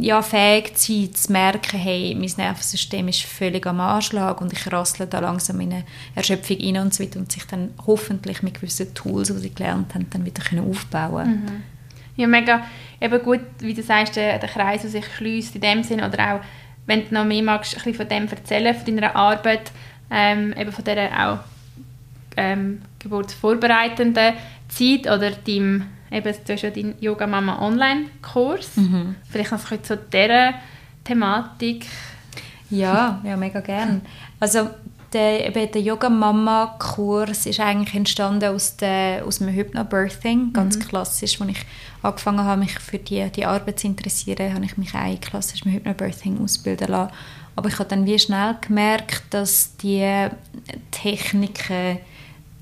ja, 0.00 0.22
fähig 0.22 0.76
zu 0.76 0.92
sein, 0.92 1.14
zu 1.14 1.32
merken, 1.32 1.78
hey, 1.78 2.16
mein 2.18 2.32
Nervensystem 2.36 3.06
ist 3.08 3.22
völlig 3.22 3.66
am 3.66 3.80
Anschlag 3.80 4.40
und 4.40 4.52
ich 4.52 4.72
rassle 4.72 5.06
da 5.06 5.20
langsam 5.20 5.60
in 5.60 5.72
eine 5.72 5.84
Erschöpfung 6.14 6.56
rein 6.58 6.78
und 6.78 6.94
so 6.94 7.04
weiter 7.04 7.20
und 7.20 7.30
sich 7.30 7.44
dann 7.44 7.70
hoffentlich 7.86 8.42
mit 8.42 8.54
gewissen 8.54 8.94
Tools, 8.94 9.28
die 9.28 9.38
sie 9.38 9.54
gelernt 9.54 9.94
haben, 9.94 10.08
dann 10.10 10.24
wieder 10.24 10.42
können 10.42 10.68
aufbauen 10.68 11.30
mhm. 11.30 11.62
Ja, 12.16 12.26
mega. 12.26 12.66
Eben 13.00 13.22
gut, 13.22 13.42
wie 13.60 13.74
du 13.74 13.82
sagst, 13.82 14.16
der, 14.16 14.40
der 14.40 14.48
Kreis, 14.48 14.80
der 14.80 14.90
sich 14.90 15.06
schließt 15.06 15.54
in 15.54 15.60
dem 15.60 15.84
Sinn 15.84 16.02
oder 16.02 16.34
auch 16.34 16.40
wenn 16.88 17.06
du 17.06 17.14
noch 17.14 17.24
mehr 17.24 17.42
magst, 17.42 17.74
ein 17.74 17.76
bisschen 17.76 17.94
von 17.94 18.08
dem 18.08 18.26
erzählen, 18.26 18.74
von 18.74 18.96
deiner 18.96 19.14
Arbeit, 19.14 19.70
ähm, 20.10 20.54
eben 20.58 20.72
von 20.72 20.84
dieser 20.84 21.10
auch 21.12 21.38
ähm, 22.36 22.80
geburtsvorbereitenden 22.98 24.34
Zeit 24.68 25.02
oder 25.02 25.30
deinem, 25.30 25.84
eben, 26.10 26.34
du 26.46 26.52
hast 26.52 26.62
ja 26.62 26.70
deinen 26.70 26.94
Yoga 27.00 27.26
Mama 27.26 27.60
Online-Kurs. 27.60 28.76
Mhm. 28.76 29.16
Vielleicht 29.30 29.52
noch 29.52 29.58
ein 29.58 29.78
bisschen 29.78 29.84
zu 29.84 29.96
dieser 29.98 30.54
Thematik. 31.04 31.86
Ja, 32.70 33.20
ja, 33.22 33.36
mega 33.36 33.60
gern. 33.60 34.00
Also 34.40 34.70
der, 35.12 35.46
eben 35.46 35.70
der 35.70 35.82
Yoga 35.82 36.08
Mama 36.08 36.76
Kurs 36.78 37.44
ist 37.44 37.60
eigentlich 37.60 37.94
entstanden 37.94 38.54
aus, 38.54 38.76
der, 38.76 39.24
aus 39.26 39.38
dem 39.38 39.48
Hypnobirthing, 39.48 40.54
ganz 40.54 40.76
mhm. 40.76 40.82
klassisch, 40.82 41.40
als 41.40 41.50
ich 41.50 41.66
angefangen 42.02 42.44
habe, 42.44 42.60
mich 42.60 42.78
für 42.78 42.98
die, 42.98 43.28
die 43.30 43.44
Arbeit 43.44 43.80
zu 43.80 43.86
interessieren, 43.86 44.54
habe 44.54 44.64
ich 44.64 44.76
mich 44.76 44.94
auch 44.94 45.20
klassisch 45.20 45.64
mit 45.64 45.74
Hypnobirthing 45.74 46.42
ausbilden 46.42 46.88
lassen. 46.88 47.12
Aber 47.56 47.68
ich 47.68 47.78
habe 47.78 47.88
dann 47.88 48.06
wie 48.06 48.18
schnell 48.18 48.56
gemerkt, 48.60 49.22
dass 49.30 49.76
die 49.78 50.28
Techniken, 50.90 51.98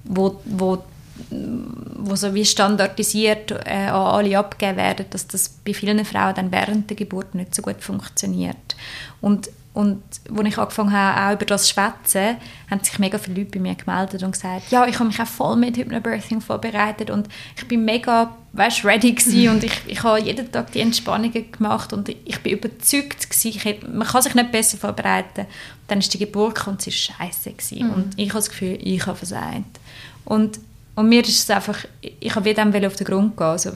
wo, 0.05 0.41
wo 0.45 0.83
wo 1.31 2.15
so 2.15 2.35
wie 2.35 2.45
standardisiert 2.45 3.51
äh, 3.51 3.87
an 3.87 3.95
alle 3.95 4.39
abgegeben 4.39 4.77
werden, 4.77 5.07
dass 5.11 5.27
das 5.27 5.49
bei 5.49 5.73
vielen 5.73 6.05
Frauen 6.05 6.35
dann 6.35 6.53
während 6.53 6.91
der 6.91 6.97
Geburt 6.97 7.35
nicht 7.35 7.55
so 7.55 7.63
gut 7.63 7.81
funktioniert. 7.81 8.77
Und 9.21 9.49
und 9.77 10.03
als 10.35 10.49
ich 10.49 10.57
angefangen 10.57 10.91
habe, 10.91 11.21
auch 11.21 11.35
über 11.35 11.45
das 11.45 11.65
zu 11.65 11.75
schwätzen, 11.75 12.39
haben 12.71 12.83
sich 12.83 12.99
mega 12.99 13.19
viele 13.19 13.41
Leute 13.41 13.51
bei 13.51 13.61
mir 13.61 13.75
gemeldet 13.75 14.23
und 14.23 14.33
gesagt, 14.33 14.71
ja, 14.71 14.87
ich 14.87 14.99
habe 14.99 15.09
mich 15.09 15.21
auch 15.21 15.27
voll 15.27 15.55
mit 15.57 15.77
Hypnobirthing 15.77 16.41
vorbereitet 16.41 17.11
und 17.11 17.29
ich 17.59 17.69
bin 17.69 17.85
mega, 17.85 18.35
weißt, 18.55 18.87
ready 18.87 19.13
gewesen 19.13 19.51
und 19.51 19.65
ich, 19.65 19.75
ich 19.87 20.03
habe 20.03 20.19
jeden 20.19 20.51
Tag 20.51 20.73
die 20.73 20.81
Entspannungen 20.81 21.53
gemacht 21.53 21.93
und 21.93 22.09
ich 22.09 22.41
bin 22.41 22.55
überzeugt 22.55 23.29
gewesen, 23.29 23.77
man 23.95 24.09
kann 24.09 24.23
sich 24.23 24.35
nicht 24.35 24.51
besser 24.51 24.79
vorbereiten. 24.79 25.41
Und 25.41 25.89
dann 25.89 25.99
ist 25.99 26.15
die 26.15 26.21
Geburt 26.21 26.67
und 26.67 26.81
sie 26.81 26.91
war 26.91 27.29
scheiße 27.29 27.53
gewesen. 27.53 27.87
Mhm. 27.87 27.93
und 27.93 28.15
ich 28.17 28.31
habe 28.31 28.39
das 28.39 28.49
Gefühl, 28.49 28.79
ich 28.83 29.07
habe 29.07 29.19
versagt. 29.19 29.79
Und 30.25 30.59
und 30.95 31.11
mir 31.11 31.21
ist 31.21 31.39
es 31.39 31.51
einfach, 31.51 31.85
ich 32.01 32.35
habe 32.35 32.47
wieder 32.47 32.87
auf 32.87 32.97
den 32.97 33.07
Grund 33.07 33.37
gehen, 33.37 33.45
also, 33.45 33.71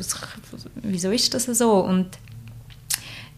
wieso 0.77 1.11
ist 1.11 1.35
das 1.35 1.45
so? 1.45 1.73
Und 1.75 2.09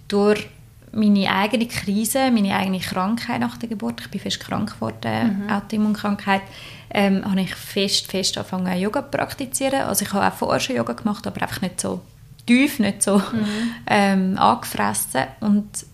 durch 0.07 0.47
meine 0.93 1.31
eigene 1.31 1.67
Krise, 1.67 2.31
meine 2.31 2.55
eigene 2.55 2.79
Krankheit 2.79 3.41
nach 3.41 3.57
der 3.57 3.69
Geburt, 3.69 4.01
ich 4.01 4.11
bin 4.11 4.21
fest 4.21 4.41
krank 4.41 4.75
geworden, 4.75 5.45
mhm. 5.45 5.51
Autoimmunkrankheit, 5.51 6.43
ähm, 6.91 7.25
habe 7.25 7.41
ich 7.41 7.55
fest, 7.55 8.11
fest 8.11 8.37
angefangen 8.37 8.79
Yoga 8.79 9.03
zu 9.03 9.17
praktizieren. 9.17 9.83
Also 9.83 10.05
ich 10.05 10.13
habe 10.13 10.27
auch 10.27 10.37
vorher 10.37 10.61
schon 10.61 10.77
Yoga 10.77 10.93
gemacht, 10.93 11.27
aber 11.27 11.43
einfach 11.43 11.63
nicht 11.63 11.81
so 11.81 12.03
tief, 12.47 12.79
nicht 12.79 13.03
so 13.03 13.19
mhm. 13.19 13.75
ähm, 13.87 14.39
angefressen 14.39 15.25
und 15.41 15.87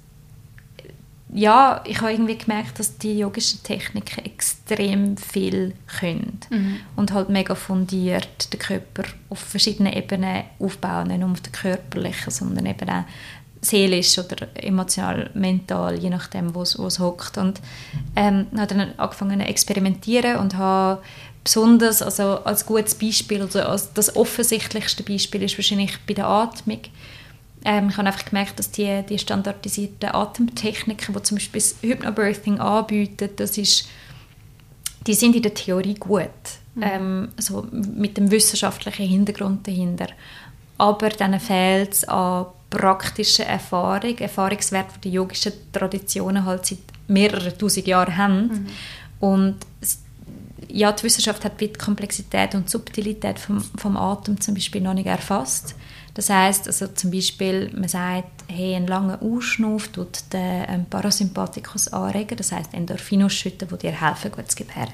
ja, 1.30 1.82
ich 1.84 2.00
habe 2.00 2.12
irgendwie 2.12 2.38
gemerkt, 2.38 2.78
dass 2.78 2.96
die 2.96 3.18
yogischen 3.18 3.62
Techniken 3.62 4.24
extrem 4.24 5.16
viel 5.18 5.74
können 5.98 6.40
mhm. 6.48 6.80
und 6.96 7.12
halt 7.12 7.28
mega 7.28 7.54
fundiert 7.54 8.52
den 8.52 8.58
Körper 8.58 9.04
auf 9.28 9.38
verschiedenen 9.38 9.92
Ebenen 9.92 10.44
aufbauen, 10.58 11.08
nicht 11.08 11.20
nur 11.20 11.30
auf 11.30 11.42
der 11.42 11.52
körperlichen, 11.52 12.30
sondern 12.30 12.64
eben 12.64 12.88
auch 12.88 13.04
seelisch 13.60 14.18
oder 14.18 14.48
emotional, 14.54 15.30
mental, 15.34 15.98
je 15.98 16.10
nachdem, 16.10 16.54
wo 16.54 16.62
es 16.62 16.98
hockt. 16.98 17.38
Und 17.38 17.60
ähm, 18.16 18.46
habe 18.56 18.74
dann 18.74 18.92
angefangen 18.96 19.40
zu 19.40 19.46
experimentieren 19.46 20.36
und 20.36 20.56
habe 20.56 21.02
besonders, 21.44 22.02
also 22.02 22.44
als 22.44 22.66
gutes 22.66 22.94
Beispiel, 22.94 23.42
also 23.42 23.60
als 23.60 23.92
das 23.92 24.14
offensichtlichste 24.16 25.02
Beispiel 25.02 25.42
ist 25.42 25.58
wahrscheinlich 25.58 25.98
bei 26.06 26.14
der 26.14 26.26
Atmung. 26.26 26.80
Ähm, 27.64 27.88
ich 27.88 27.96
habe 27.96 28.06
einfach 28.08 28.26
gemerkt, 28.26 28.58
dass 28.58 28.70
die, 28.70 29.02
die 29.08 29.18
standardisierten 29.18 30.10
Atemtechniken, 30.10 31.14
die 31.14 31.22
zum 31.22 31.36
Beispiel 31.38 31.60
das 31.60 31.76
Hypnobirthing 31.80 32.60
anbieten, 32.60 33.30
das 33.36 33.58
ist, 33.58 33.88
die 35.06 35.14
sind 35.14 35.34
in 35.34 35.42
der 35.42 35.54
Theorie 35.54 35.94
gut, 35.94 36.28
mhm. 36.74 36.82
ähm, 36.82 37.28
so 37.38 37.66
mit 37.72 38.16
dem 38.16 38.30
wissenschaftlichen 38.30 39.06
Hintergrund 39.06 39.66
dahinter. 39.66 40.08
Aber 40.76 41.08
dann 41.08 41.40
fehlt 41.40 41.92
es 41.92 42.04
an 42.04 42.46
praktische 42.70 43.44
Erfahrung, 43.44 44.18
Erfahrungswert, 44.18 44.96
die 44.96 45.08
die 45.08 45.14
yogischen 45.14 45.52
Traditionen 45.72 46.44
halt 46.44 46.66
seit 46.66 46.78
mehreren 47.06 47.56
tausend 47.56 47.86
Jahren 47.86 48.16
haben. 48.16 48.46
Mhm. 48.48 48.66
Und 49.20 49.56
ja, 50.68 50.92
die 50.92 51.04
Wissenschaft 51.04 51.44
hat 51.44 51.60
die 51.60 51.72
Komplexität 51.72 52.54
und 52.54 52.68
Subtilität 52.68 53.38
vom, 53.38 53.60
vom 53.60 53.96
Atem 53.96 54.40
zum 54.40 54.54
Beispiel 54.54 54.82
noch 54.82 54.94
nicht 54.94 55.06
erfasst. 55.06 55.74
Das 56.14 56.30
heißt, 56.30 56.66
also 56.66 56.88
zum 56.88 57.10
Beispiel, 57.12 57.70
man 57.74 57.88
sagt, 57.88 58.44
hey, 58.48 58.74
ein 58.74 58.86
langer 58.86 59.22
Ausschnuff 59.22 59.88
tut 59.88 60.32
den 60.32 60.64
ähm, 60.68 60.86
Parasympathikus 60.90 61.88
anregen, 61.88 62.36
das 62.36 62.50
heißt 62.50 62.74
Endorphin 62.74 63.22
ausschütten, 63.22 63.68
die 63.68 63.78
dir 63.78 63.92
helfen, 63.92 64.32
gut 64.32 64.50
zu 64.50 64.56
gebären. 64.56 64.92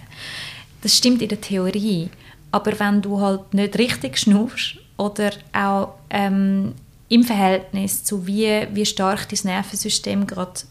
Das 0.82 0.96
stimmt 0.96 1.22
in 1.22 1.30
der 1.30 1.40
Theorie, 1.40 2.10
aber 2.50 2.78
wenn 2.78 3.00
du 3.00 3.20
halt 3.20 3.54
nicht 3.54 3.78
richtig 3.78 4.18
schnuffst 4.18 4.76
oder 4.98 5.30
auch 5.54 5.94
ähm, 6.10 6.74
im 7.14 7.22
Verhältnis 7.22 8.02
zu 8.02 8.26
wie, 8.26 8.66
wie 8.72 8.84
stark 8.84 9.28
dein 9.28 9.38
Nervensystem 9.44 10.26
gerade 10.26 10.62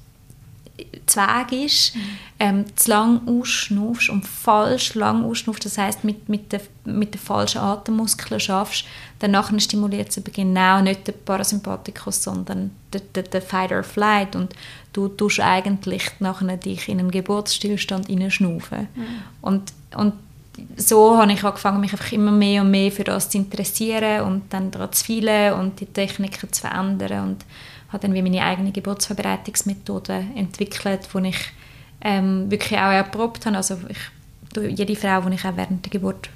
Zweig 1.06 1.52
ist, 1.52 1.96
mhm. 1.96 2.02
ähm, 2.40 2.66
zu 2.76 2.90
lang 2.90 3.28
ausschnaufst 3.28 4.10
und 4.10 4.26
falsch 4.26 4.96
lang 4.96 5.24
ausschnaufst, 5.24 5.66
das 5.66 5.78
heißt 5.78 6.04
mit, 6.04 6.30
mit, 6.30 6.52
den, 6.52 6.62
mit 6.86 7.14
den 7.14 7.20
falschen 7.20 7.60
Atemmuskeln 7.60 8.40
schaffst, 8.40 8.86
dann 9.20 9.32
nachher 9.32 9.60
stimuliert 9.60 10.10
es 10.10 10.24
genau 10.34 10.82
nicht 10.82 11.08
den 11.08 11.14
Parasympathikus, 11.26 12.24
sondern 12.24 12.72
den, 12.94 13.02
den, 13.16 13.26
den 13.26 13.42
Fight 13.42 13.72
or 13.72 13.84
Flight 13.84 14.36
und 14.36 14.54
du 14.94 15.10
tust 15.10 15.40
eigentlich 15.42 16.10
nachher 16.20 16.58
dich 16.58 16.90
in 16.90 17.00
einen 17.00 17.12
Geburtsstillstand 17.12 18.08
hineinschnaufen. 18.08 18.88
Mhm. 18.96 19.06
Und, 19.42 19.74
und 19.96 20.14
so 20.78 21.18
habe 21.18 21.32
ich 21.32 21.44
angefangen, 21.44 21.82
mich 21.82 21.94
einfach 21.94 22.12
immer 22.12 22.32
mehr 22.32 22.62
und 22.62 22.72
mehr 22.72 22.92
für 22.92 23.04
das 23.04 23.30
zu 23.30 23.38
interessieren 23.38 24.22
und 24.22 24.54
dann 24.54 24.72
daran 24.72 24.92
zu 24.92 25.06
feilen 25.06 25.54
und 25.60 25.80
die 25.80 25.86
Techniken 25.88 26.52
zu 26.52 26.62
verändern 26.62 27.30
und 27.30 27.46
habe 27.90 28.02
dann 28.02 28.14
wie 28.14 28.22
meine 28.22 28.44
eigene 28.44 28.72
Geburtsvorbereitungsmethode 28.72 30.26
entwickelt, 30.36 31.10
die 31.14 31.28
ich 31.28 31.38
ähm, 32.02 32.50
wirklich 32.50 32.80
auch 32.80 32.92
erprobt 32.92 33.46
habe. 33.46 33.58
Also 33.58 33.78
ich, 33.88 34.78
jede 34.78 34.96
Frau, 34.96 35.22
die 35.22 35.36
ich 35.36 35.46
auch 35.46 35.56
während 35.56 35.86
der 35.86 35.92
Geburt 35.92 36.30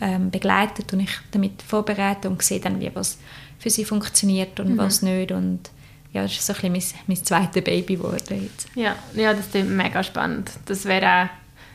ähm, 0.00 0.30
begleitet 0.30 0.92
und 0.92 1.00
ich 1.00 1.18
damit 1.30 1.62
vorbereite 1.62 2.28
und 2.28 2.42
sehe 2.42 2.60
dann, 2.60 2.80
wie 2.80 2.90
was 2.94 3.18
für 3.58 3.70
sie 3.70 3.84
funktioniert 3.84 4.60
und 4.60 4.74
mhm. 4.74 4.78
was 4.78 5.02
nicht 5.02 5.32
und 5.32 5.70
ja, 6.12 6.22
das 6.22 6.32
ist 6.32 6.46
so 6.46 6.54
ein 6.54 6.72
bisschen 6.72 6.98
mein, 7.06 7.16
mein 7.16 7.24
zweites 7.24 7.62
Baby 7.62 7.96
geworden 7.96 8.42
jetzt. 8.42 8.68
Ja, 8.74 8.96
ja, 9.14 9.34
das 9.34 9.46
ist 9.46 9.68
mega 9.68 10.02
spannend. 10.02 10.50
Das 10.64 10.84
wäre 10.86 11.06
auch, 11.06 11.28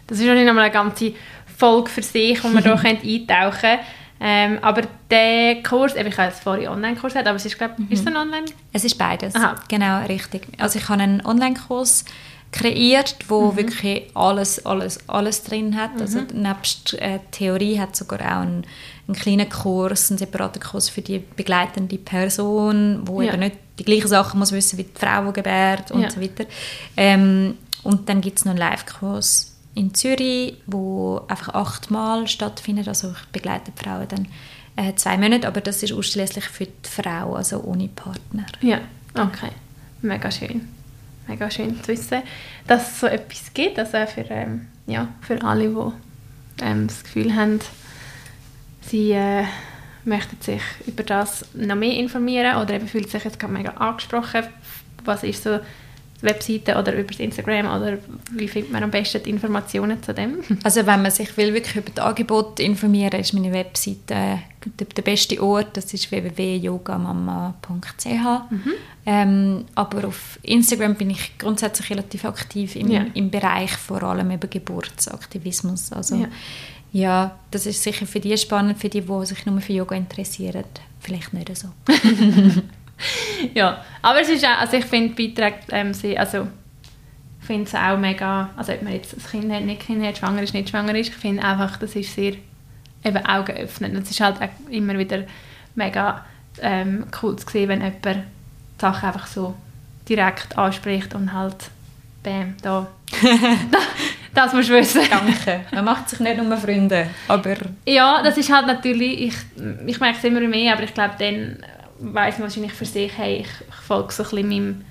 das 0.08 0.20
ist 0.20 0.26
noch 0.26 0.34
nicht 0.34 0.48
einmal 0.48 0.66
eine 0.66 0.74
ganze 0.74 1.14
Folge 1.62 1.90
für 1.90 2.02
sich, 2.02 2.44
wo 2.44 2.50
man 2.50 2.64
da 2.64 2.74
eintauchen 2.84 3.28
könnte. 3.28 3.80
Ähm, 4.24 4.60
aber 4.62 4.84
der 5.10 5.64
Kurs, 5.64 5.96
ich 5.96 6.18
habe 6.18 6.28
jetzt 6.28 6.44
vorhin 6.44 6.68
Online-Kurs 6.68 7.16
aber 7.16 7.36
es 7.36 7.46
ist, 7.46 7.58
glaube 7.58 7.74
mhm. 7.78 7.88
ist 7.90 8.02
es 8.02 8.08
ein 8.08 8.16
Online? 8.16 8.46
Es 8.72 8.84
ist 8.84 8.98
beides, 8.98 9.34
Aha. 9.34 9.56
genau, 9.68 10.06
richtig. 10.06 10.48
Also 10.60 10.78
ich 10.78 10.90
habe 10.90 11.02
einen 11.02 11.26
Online-Kurs 11.26 12.06
kreiert, 12.52 13.16
wo 13.30 13.52
mhm. 13.52 13.58
wirklich 13.58 14.04
alles, 14.14 14.64
alles, 14.64 15.10
alles 15.10 15.44
drin 15.44 15.76
hat. 15.76 16.00
Also 16.00 16.20
mhm. 16.20 16.28
Also 16.30 16.38
nebst 16.38 16.94
äh, 16.96 17.20
Theorie 17.32 17.80
hat 17.80 17.96
sogar 17.96 18.20
auch 18.20 18.42
einen, 18.42 18.64
einen 19.08 19.16
kleinen 19.16 19.50
Kurs, 19.50 20.12
einen 20.12 20.20
separaten 20.20 20.62
Kurs 20.62 20.90
für 20.90 21.02
die 21.02 21.18
begleitende 21.20 21.98
Person, 21.98 23.02
wo 23.06 23.22
ja. 23.22 23.30
eben 23.30 23.40
nicht 23.40 23.56
die 23.80 23.86
gleichen 23.86 24.08
Sachen 24.08 24.40
muss 24.40 24.52
wissen 24.52 24.78
wie 24.78 24.84
die 24.84 25.00
Frau, 25.00 25.26
die 25.28 25.34
gebärt 25.34 25.90
und 25.92 26.02
ja. 26.02 26.12
so 26.12 26.22
weiter. 26.22 26.46
Ähm, 26.96 27.58
und 27.82 28.08
dann 28.08 28.22
gibt 28.22 28.38
es 28.38 28.46
noch 28.46 28.52
einen 28.52 28.60
Live-Kurs 28.60 29.51
in 29.74 29.94
Zürich, 29.94 30.56
wo 30.68 31.22
einfach 31.28 31.54
achtmal 31.54 32.28
stattfindet. 32.28 32.88
Also 32.88 33.12
ich 33.12 33.26
begleite 33.32 33.72
die 33.72 33.84
Frauen 33.84 34.08
dann 34.08 34.28
äh, 34.76 34.96
zwei 34.96 35.18
Monate, 35.18 35.48
aber 35.48 35.62
das 35.62 35.84
ist 35.84 35.94
ausschließlich 35.94 36.46
für 36.46 36.66
die 36.66 36.90
Frau, 36.90 37.36
also 37.36 37.62
ohne 37.64 37.88
Partner. 37.88 38.46
Ja, 38.62 38.82
okay. 39.16 39.52
Mega 40.02 40.32
schön. 40.32 40.68
Mega 41.28 41.50
schön 41.50 41.82
zu 41.84 41.90
wissen, 41.90 42.22
dass 42.68 42.92
es 42.92 43.00
so 43.00 43.08
etwas 43.08 43.54
gibt, 43.54 43.78
also 43.80 44.06
für, 44.08 44.26
ähm, 44.30 44.68
ja, 44.88 45.08
für 45.22 45.42
alle, 45.44 45.70
die 45.70 46.64
ähm, 46.64 46.88
das 46.88 47.04
Gefühl 47.04 47.36
haben, 47.36 47.60
sie 48.82 49.12
äh, 49.12 49.46
möchten 50.04 50.42
sich 50.42 50.62
über 50.88 51.04
das 51.04 51.46
noch 51.54 51.76
mehr 51.76 51.96
informieren 51.96 52.58
oder 52.58 52.74
eben 52.74 52.88
fühlen 52.88 53.08
sich 53.08 53.24
jetzt 53.24 53.40
gerade 53.40 53.54
mega 53.54 53.72
angesprochen. 53.72 54.44
Was 55.06 55.24
ist 55.24 55.44
so 55.44 55.60
Webseite 56.24 56.78
oder 56.78 56.94
über 56.94 57.20
Instagram 57.20 57.66
oder 57.66 57.98
wie 58.32 58.48
findet 58.48 58.72
man 58.72 58.84
am 58.84 58.92
besten 58.92 59.24
die 59.24 59.30
Informationen 59.32 60.02
zu 60.04 60.14
dem? 60.14 60.40
Also 60.64 60.86
wenn 60.86 61.02
man 61.02 61.12
sich 61.12 61.36
will 61.38 61.54
wirklich 61.54 61.76
über 61.76 61.92
das 61.94 62.06
Angebot 62.06 62.60
informieren 62.60 63.20
ist 63.20 63.34
meine 63.34 63.52
Webseite 63.52 64.14
äh, 64.14 64.38
der 64.80 65.02
beste 65.02 65.42
Ort, 65.42 65.76
das 65.78 65.94
ist 65.94 66.12
www.yogamama.ch 66.12 68.06
mhm. 68.06 68.74
ähm, 69.06 69.66
aber 69.74 70.08
auf 70.08 70.38
Instagram 70.44 70.96
bin 70.96 71.10
ich 71.10 71.38
grundsätzlich 71.38 71.90
relativ 71.90 72.26
aktiv 72.26 72.76
im, 72.76 72.92
ja. 72.92 73.06
im 73.14 73.32
Bereich 73.32 73.72
vor 73.72 74.04
allem 74.04 74.30
über 74.32 74.48
Geburtsaktivismus, 74.48 75.92
also 75.92 76.16
ja. 76.16 76.28
ja. 76.92 77.40
das 77.50 77.66
ist 77.66 77.82
sicher 77.82 78.06
für 78.06 78.20
die 78.20 78.38
spannend, 78.38 78.78
für 78.78 78.90
die, 78.90 79.02
die 79.02 79.26
sich 79.26 79.46
nur 79.48 79.60
für 79.62 79.74
Yoga 79.74 79.96
interessieren, 79.96 80.66
vielleicht 81.00 81.34
nicht 81.34 81.58
so. 81.58 81.70
ja, 83.54 83.84
aber 84.02 84.22
es 84.22 84.30
ist 84.30 84.46
auch, 84.46 84.60
also 84.60 84.78
ich 84.78 84.86
finde 84.86 85.16
Beiträge, 85.16 85.58
ähm, 85.72 85.94
also 86.18 86.48
ich 87.40 87.48
finde 87.48 87.64
es 87.64 87.76
auch 87.76 87.98
mega, 87.98 88.50
also 88.56 88.72
ob 88.74 88.84
man 88.84 88.94
jetzt 88.94 89.14
ein 89.14 89.24
Kind 89.42 89.52
hat, 89.52 89.64
nicht 89.64 89.86
Kind 89.86 90.06
hat, 90.06 90.18
schwanger 90.18 90.44
ist, 90.44 90.54
nicht 90.54 90.70
schwanger 90.70 90.96
ist, 90.96 91.10
ich 91.10 91.16
finde 91.16 91.44
einfach, 91.44 91.78
das 91.78 91.96
ist 91.96 92.14
sehr 92.14 92.34
eben 93.04 93.26
Augen 93.26 93.58
öffnen. 93.58 93.96
Es 93.96 94.12
ist 94.12 94.22
halt 94.22 94.42
auch 94.42 94.70
immer 94.70 94.98
wieder 94.98 95.24
mega 95.76 96.26
ähm, 96.62 97.06
cool 97.22 97.36
zu 97.38 97.50
sehen, 97.50 97.70
wenn 97.70 97.82
jemand 97.82 98.06
die 98.06 98.22
Sachen 98.80 99.08
einfach 99.08 99.28
so 99.28 99.56
direkt 100.08 100.58
anspricht 100.58 101.16
und 101.16 101.34
halt 101.34 101.56
bam, 102.24 102.56
da, 102.62 102.88
das 104.34 104.54
musst 104.54 104.70
du 104.70 104.74
wissen. 104.74 105.02
Danke. 105.10 105.62
Man 105.72 105.86
macht 105.86 106.10
sich 106.10 106.20
nicht 106.20 106.42
nur 106.42 106.58
Freunde, 106.58 107.08
aber... 107.28 107.56
Ja, 107.86 108.22
das 108.24 108.38
ist 108.38 108.52
halt 108.52 108.68
natürlich, 108.68 109.22
ich, 109.22 109.36
ich 109.86 110.00
merke 110.00 110.18
es 110.18 110.24
immer 110.24 110.42
mehr, 110.42 110.74
aber 110.74 110.84
ich 110.84 110.94
glaube, 110.94 111.16
dann 111.20 111.66
weiß 112.02 112.40
wahrscheinlich 112.40 112.74
für 112.74 112.86
sich, 112.86 113.16
hey, 113.18 113.38
ich, 113.42 113.68
ich 113.68 113.76
folge 113.76 114.12
so 114.12 114.24
ein 114.24 114.30
bisschen 114.30 114.50
meinem, 114.50 114.86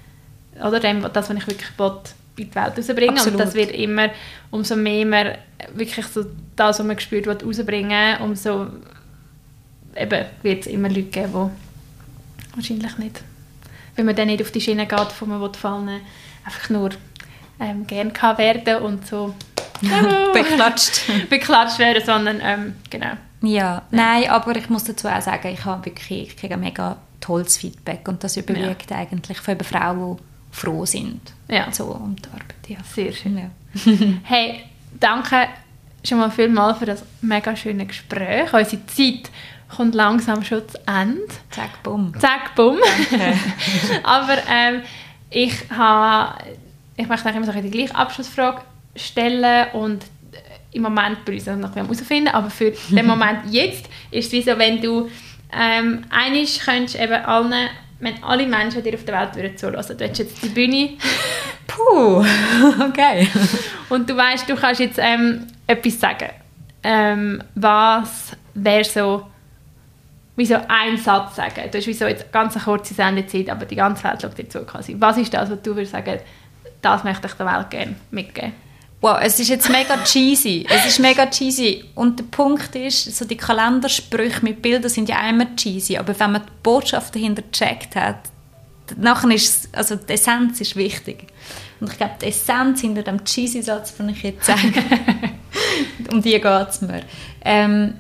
oder 0.67 0.81
dem, 0.81 1.03
das, 1.03 1.29
was 1.29 1.37
ich 1.37 1.47
wirklich 1.47 1.79
will, 1.79 1.93
in 2.37 2.51
die 2.51 2.55
Welt 2.55 2.79
rausbringen 2.79 3.17
Absolut. 3.17 3.41
und 3.41 3.47
das 3.47 3.55
wird 3.55 3.73
immer, 3.73 4.11
umso 4.51 4.77
mehr 4.77 5.05
man 5.05 5.33
wirklich 5.75 6.07
so 6.07 6.25
das, 6.57 6.79
was 6.79 6.87
man 6.87 6.97
gespürt 6.97 7.27
will, 7.27 7.39
rausbringen, 7.45 8.21
umso 8.21 8.67
eben 9.97 10.25
wird 10.43 10.61
es 10.61 10.67
immer 10.67 10.89
Leute 10.89 11.03
geben, 11.03 11.51
die 12.53 12.57
wahrscheinlich 12.57 12.99
nicht, 12.99 13.23
wenn 13.97 14.07
man 14.07 14.17
dann 14.17 14.29
nicht 14.29 14.43
auf 14.43 14.51
die 14.51 14.61
Schiene 14.61 14.87
geht, 14.87 15.09
wo 15.21 15.27
man 15.27 15.55
fallen 15.55 16.01
einfach 16.45 16.71
nur 16.71 16.91
ähm, 17.59 17.87
gern 17.87 18.13
kann 18.13 18.39
werden 18.39 18.83
und 18.83 19.07
so 19.07 19.35
beklatscht. 20.33 21.03
beklatscht 21.29 21.79
werden, 21.79 22.03
sondern 22.05 22.41
ähm, 22.43 22.77
genau 22.89 23.17
ja, 23.43 23.83
nein, 23.91 24.29
aber 24.29 24.55
ich 24.57 24.69
muss 24.69 24.85
dazu 24.85 25.09
auch 25.09 25.21
sagen, 25.21 25.49
ich, 25.49 25.65
habe 25.65 25.87
wirklich, 25.87 26.29
ich 26.29 26.37
kriege 26.37 26.57
mega 26.57 26.97
tolles 27.21 27.57
Feedback 27.57 28.07
und 28.09 28.23
das 28.23 28.37
überwiegt 28.37 28.91
ja. 28.91 28.99
eigentlich 28.99 29.39
von 29.39 29.59
Frauen, 29.61 30.17
die 30.17 30.57
froh 30.57 30.85
sind 30.85 31.21
ja. 31.49 31.71
so 31.71 31.87
um 31.87 32.17
die 32.17 32.29
Arbeit. 32.29 32.69
Ja. 32.69 32.79
Sehr 32.95 33.13
schön. 33.13 33.39
Ja. 33.39 33.51
hey, 34.25 34.65
danke 34.99 35.49
schon 36.05 36.19
mal 36.19 36.31
vielmals 36.31 36.79
für 36.79 36.87
das 36.87 37.05
mega 37.21 37.55
schöne 37.57 37.87
Gespräch. 37.87 38.53
Unsere 38.53 38.87
Zeit 38.87 39.31
kommt 39.75 39.95
langsam 39.95 40.43
schon 40.43 40.69
zu 40.69 40.79
Ende. 40.87 41.23
Zack, 41.51 41.83
bumm. 41.83 42.13
Zack, 42.19 42.55
bumm. 42.55 42.79
aber 44.03 44.39
ähm, 44.49 44.83
ich 45.29 45.55
habe, 45.71 46.43
ich 46.97 47.07
möchte 47.07 47.29
immer 47.29 47.47
so 47.47 47.53
die 47.53 47.71
gleiche 47.71 47.95
Abschlussfrage 47.95 48.63
stellen 48.97 49.69
und 49.73 50.05
im 50.73 50.83
Moment 50.83 51.25
bei 51.25 51.35
uns 51.35 51.47
noch 51.47 51.75
herausfinden, 51.75 52.29
aber 52.29 52.51
für 52.51 52.73
den 52.91 53.07
Moment 53.07 53.41
jetzt 53.51 53.89
ist 54.11 54.27
es 54.27 54.33
wie 54.33 54.43
so, 54.43 54.59
wenn 54.59 54.81
du 54.81 55.09
ähm, 55.53 56.05
einisch 56.11 56.59
könntest 56.61 56.99
eben 56.99 57.13
allen, 57.25 57.69
wenn 57.99 58.23
alle 58.23 58.47
Menschen 58.47 58.83
dir 58.83 58.95
auf 58.95 59.05
der 59.05 59.21
Welt 59.21 59.37
würden 59.37 59.57
zulassen, 59.57 59.99
du 59.99 60.05
hättest 60.05 60.21
jetzt 60.21 60.43
die 60.43 60.49
Bühne. 60.49 60.91
Puh, 61.67 62.25
okay. 62.89 63.29
Und 63.89 64.09
du 64.09 64.17
weißt, 64.17 64.49
du 64.49 64.55
kannst 64.57 64.81
jetzt 64.81 64.99
ähm, 65.01 65.47
etwas 65.67 66.01
sagen. 66.01 66.31
Ähm, 66.83 67.43
was 67.55 68.37
wäre 68.55 68.85
so, 68.85 69.27
wie 70.37 70.47
so 70.47 70.57
ein 70.69 70.97
Satz 70.97 71.37
sagen? 71.37 71.71
Du 71.71 71.79
hast 71.79 71.87
wie 71.87 71.93
so 71.93 72.07
jetzt 72.07 72.23
eine 72.23 72.33
ganz 72.33 72.63
kurze 72.65 72.95
Sendezeit, 72.95 73.51
aber 73.51 73.67
die 73.67 73.77
ganze 73.77 74.05
Welt 74.05 74.23
schaut 74.23 74.39
dir 74.39 74.49
zu 74.49 74.65
quasi. 74.65 74.97
Was 74.99 75.19
ist 75.19 75.33
das, 75.35 75.51
was 75.51 75.63
du 75.63 75.75
würdest 75.75 75.93
sagen, 75.93 76.19
das 76.81 77.05
möchte 77.05 77.27
ich 77.27 77.35
der 77.35 77.47
Welt 77.47 77.71
gerne 77.71 77.97
mitgeben? 78.11 78.53
Wow, 79.01 79.19
es 79.23 79.41
ist 79.41 79.49
jetzt 79.49 79.71
mega 79.71 79.97
cheesy. 80.05 80.67
Es 80.69 80.85
ist 80.85 80.99
mega 80.99 81.25
cheesy. 81.27 81.85
Und 81.95 82.19
der 82.19 82.25
Punkt 82.25 82.77
ist, 82.77 83.17
so 83.17 83.25
die 83.25 83.37
Kalendersprüche 83.37 84.45
mit 84.45 84.61
Bildern 84.61 84.91
sind 84.91 85.09
ja 85.09 85.27
immer 85.27 85.57
cheesy, 85.57 85.97
aber 85.97 86.19
wenn 86.19 86.33
man 86.33 86.43
die 86.43 86.53
Botschaft 86.63 87.15
dahinter 87.15 87.43
gecheckt 87.43 87.97
hat, 87.97 88.19
nachher 88.97 89.31
ist 89.31 89.69
also 89.75 89.97
die 89.97 90.13
Essenz 90.13 90.61
ist 90.61 90.77
wichtig. 90.77 91.29
Und 91.81 91.91
ich 91.91 91.97
glaube, 91.97 92.17
die 92.21 92.27
Essenz 92.27 92.83
hinter 92.83 93.03
dem 93.03 93.25
cheesy 93.25 93.63
Satz, 93.63 93.97
den 93.97 94.11
ich 94.11 94.23
jetzt 94.23 94.45
sage, 94.45 94.61
um 96.13 96.21
die 96.21 96.39
geht 96.39 96.69
es 96.69 96.83
mir. 96.83 97.03
Ähm, 97.43 97.95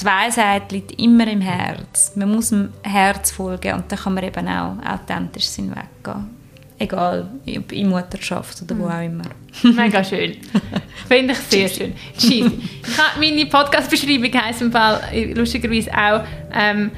die 0.00 0.04
Weisheit 0.04 0.72
liegt 0.72 1.00
immer 1.00 1.26
im 1.28 1.40
Herz. 1.40 2.12
Man 2.16 2.34
muss 2.34 2.48
dem 2.48 2.72
Herz 2.82 3.30
folgen 3.30 3.74
und 3.74 3.92
dann 3.92 3.98
kann 3.98 4.14
man 4.14 4.24
eben 4.24 4.48
auch 4.48 4.76
authentisch 4.84 5.46
sein 5.46 5.70
weggehen. 5.70 6.37
Egal 6.78 7.28
ob 7.56 7.72
in 7.72 7.88
Mutterschaft 7.88 8.62
oder 8.62 8.78
wo 8.78 8.86
auch 8.86 9.02
immer. 9.02 9.24
Mega 9.62 10.02
schön. 10.04 10.36
Finde 11.08 11.32
ich 11.32 11.38
sehr 11.38 11.68
schön. 11.68 11.94
Cheesy. 12.16 12.60
Ich 12.86 12.98
habe 12.98 13.18
meine 13.18 13.46
Podcast-Beschreibung 13.46 14.32
heisst 14.40 14.62
im 14.62 14.70
Fall 14.72 15.00
äh, 15.12 15.32
lustigerweise 15.32 15.90
auch 15.92 16.22
ähm, 16.52 16.90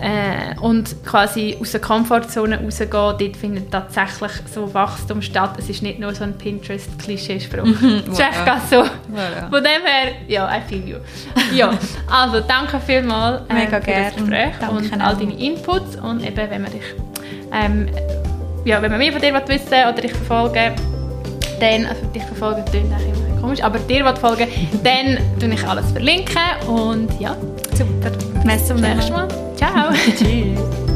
äh, 0.00 0.58
und 0.60 0.96
quasi 1.04 1.56
aus 1.60 1.70
der 1.70 1.80
Komfortzone 1.80 2.60
rausgehen, 2.60 2.90
dort 2.90 3.36
findet 3.36 3.70
tatsächlich 3.70 4.32
so 4.52 4.72
Wachstum 4.74 5.22
statt. 5.22 5.54
Es 5.58 5.68
ist 5.68 5.82
nicht 5.82 6.00
nur 6.00 6.14
so 6.14 6.24
ein 6.24 6.36
Pinterest-Klischeespruch. 6.36 7.64
Es 7.66 8.08
ist 8.08 8.20
echt 8.20 8.70
so. 8.70 8.76
Voilà. 8.76 9.50
Von 9.50 9.62
dem 9.62 9.82
her, 9.84 10.12
ja, 10.26 10.50
I 10.56 10.60
feel 10.68 10.88
you. 10.88 10.96
Ja, 11.54 11.78
also 12.10 12.40
danke 12.40 12.80
vielmals 12.80 13.42
äh, 13.48 13.54
Mega 13.54 13.80
für 13.80 13.86
gern. 13.86 14.04
das 14.04 14.16
Gespräch 14.16 14.54
Danke 14.58 14.74
und 14.74 15.00
all 15.00 15.16
deine 15.16 15.34
Inputs 15.34 15.96
und 15.96 16.26
eben, 16.26 16.50
wenn 16.50 16.62
man 16.62 16.72
dich 16.72 16.82
ähm, 17.52 17.88
ja, 18.64 18.80
wenn 18.80 18.90
man 18.90 18.98
mehr 18.98 19.12
von 19.12 19.20
dir 19.20 19.32
will 19.32 19.42
wissen 19.48 19.68
oder 19.68 20.00
dich 20.00 20.12
verfolgen 20.12 20.74
dann, 21.60 21.86
also 21.86 22.04
dich 22.06 22.24
verfolgen 22.24 22.64
klingt 22.64 22.92
eigentlich 22.92 23.14
immer 23.14 23.40
komisch, 23.40 23.62
aber 23.62 23.78
dir 23.78 24.04
folgen, 24.16 24.48
dann 24.82 25.18
tue 25.38 25.54
ich 25.54 25.66
alles 25.66 25.90
verlinken 25.92 26.42
und 26.66 27.08
ja, 27.20 27.36
Super. 27.76 28.10
Bis 28.44 28.66
zum 28.66 28.76
nächsten 28.80 29.12
Mal. 29.12 29.28
Ciao! 29.56 29.90
Tschüss. 30.16 30.93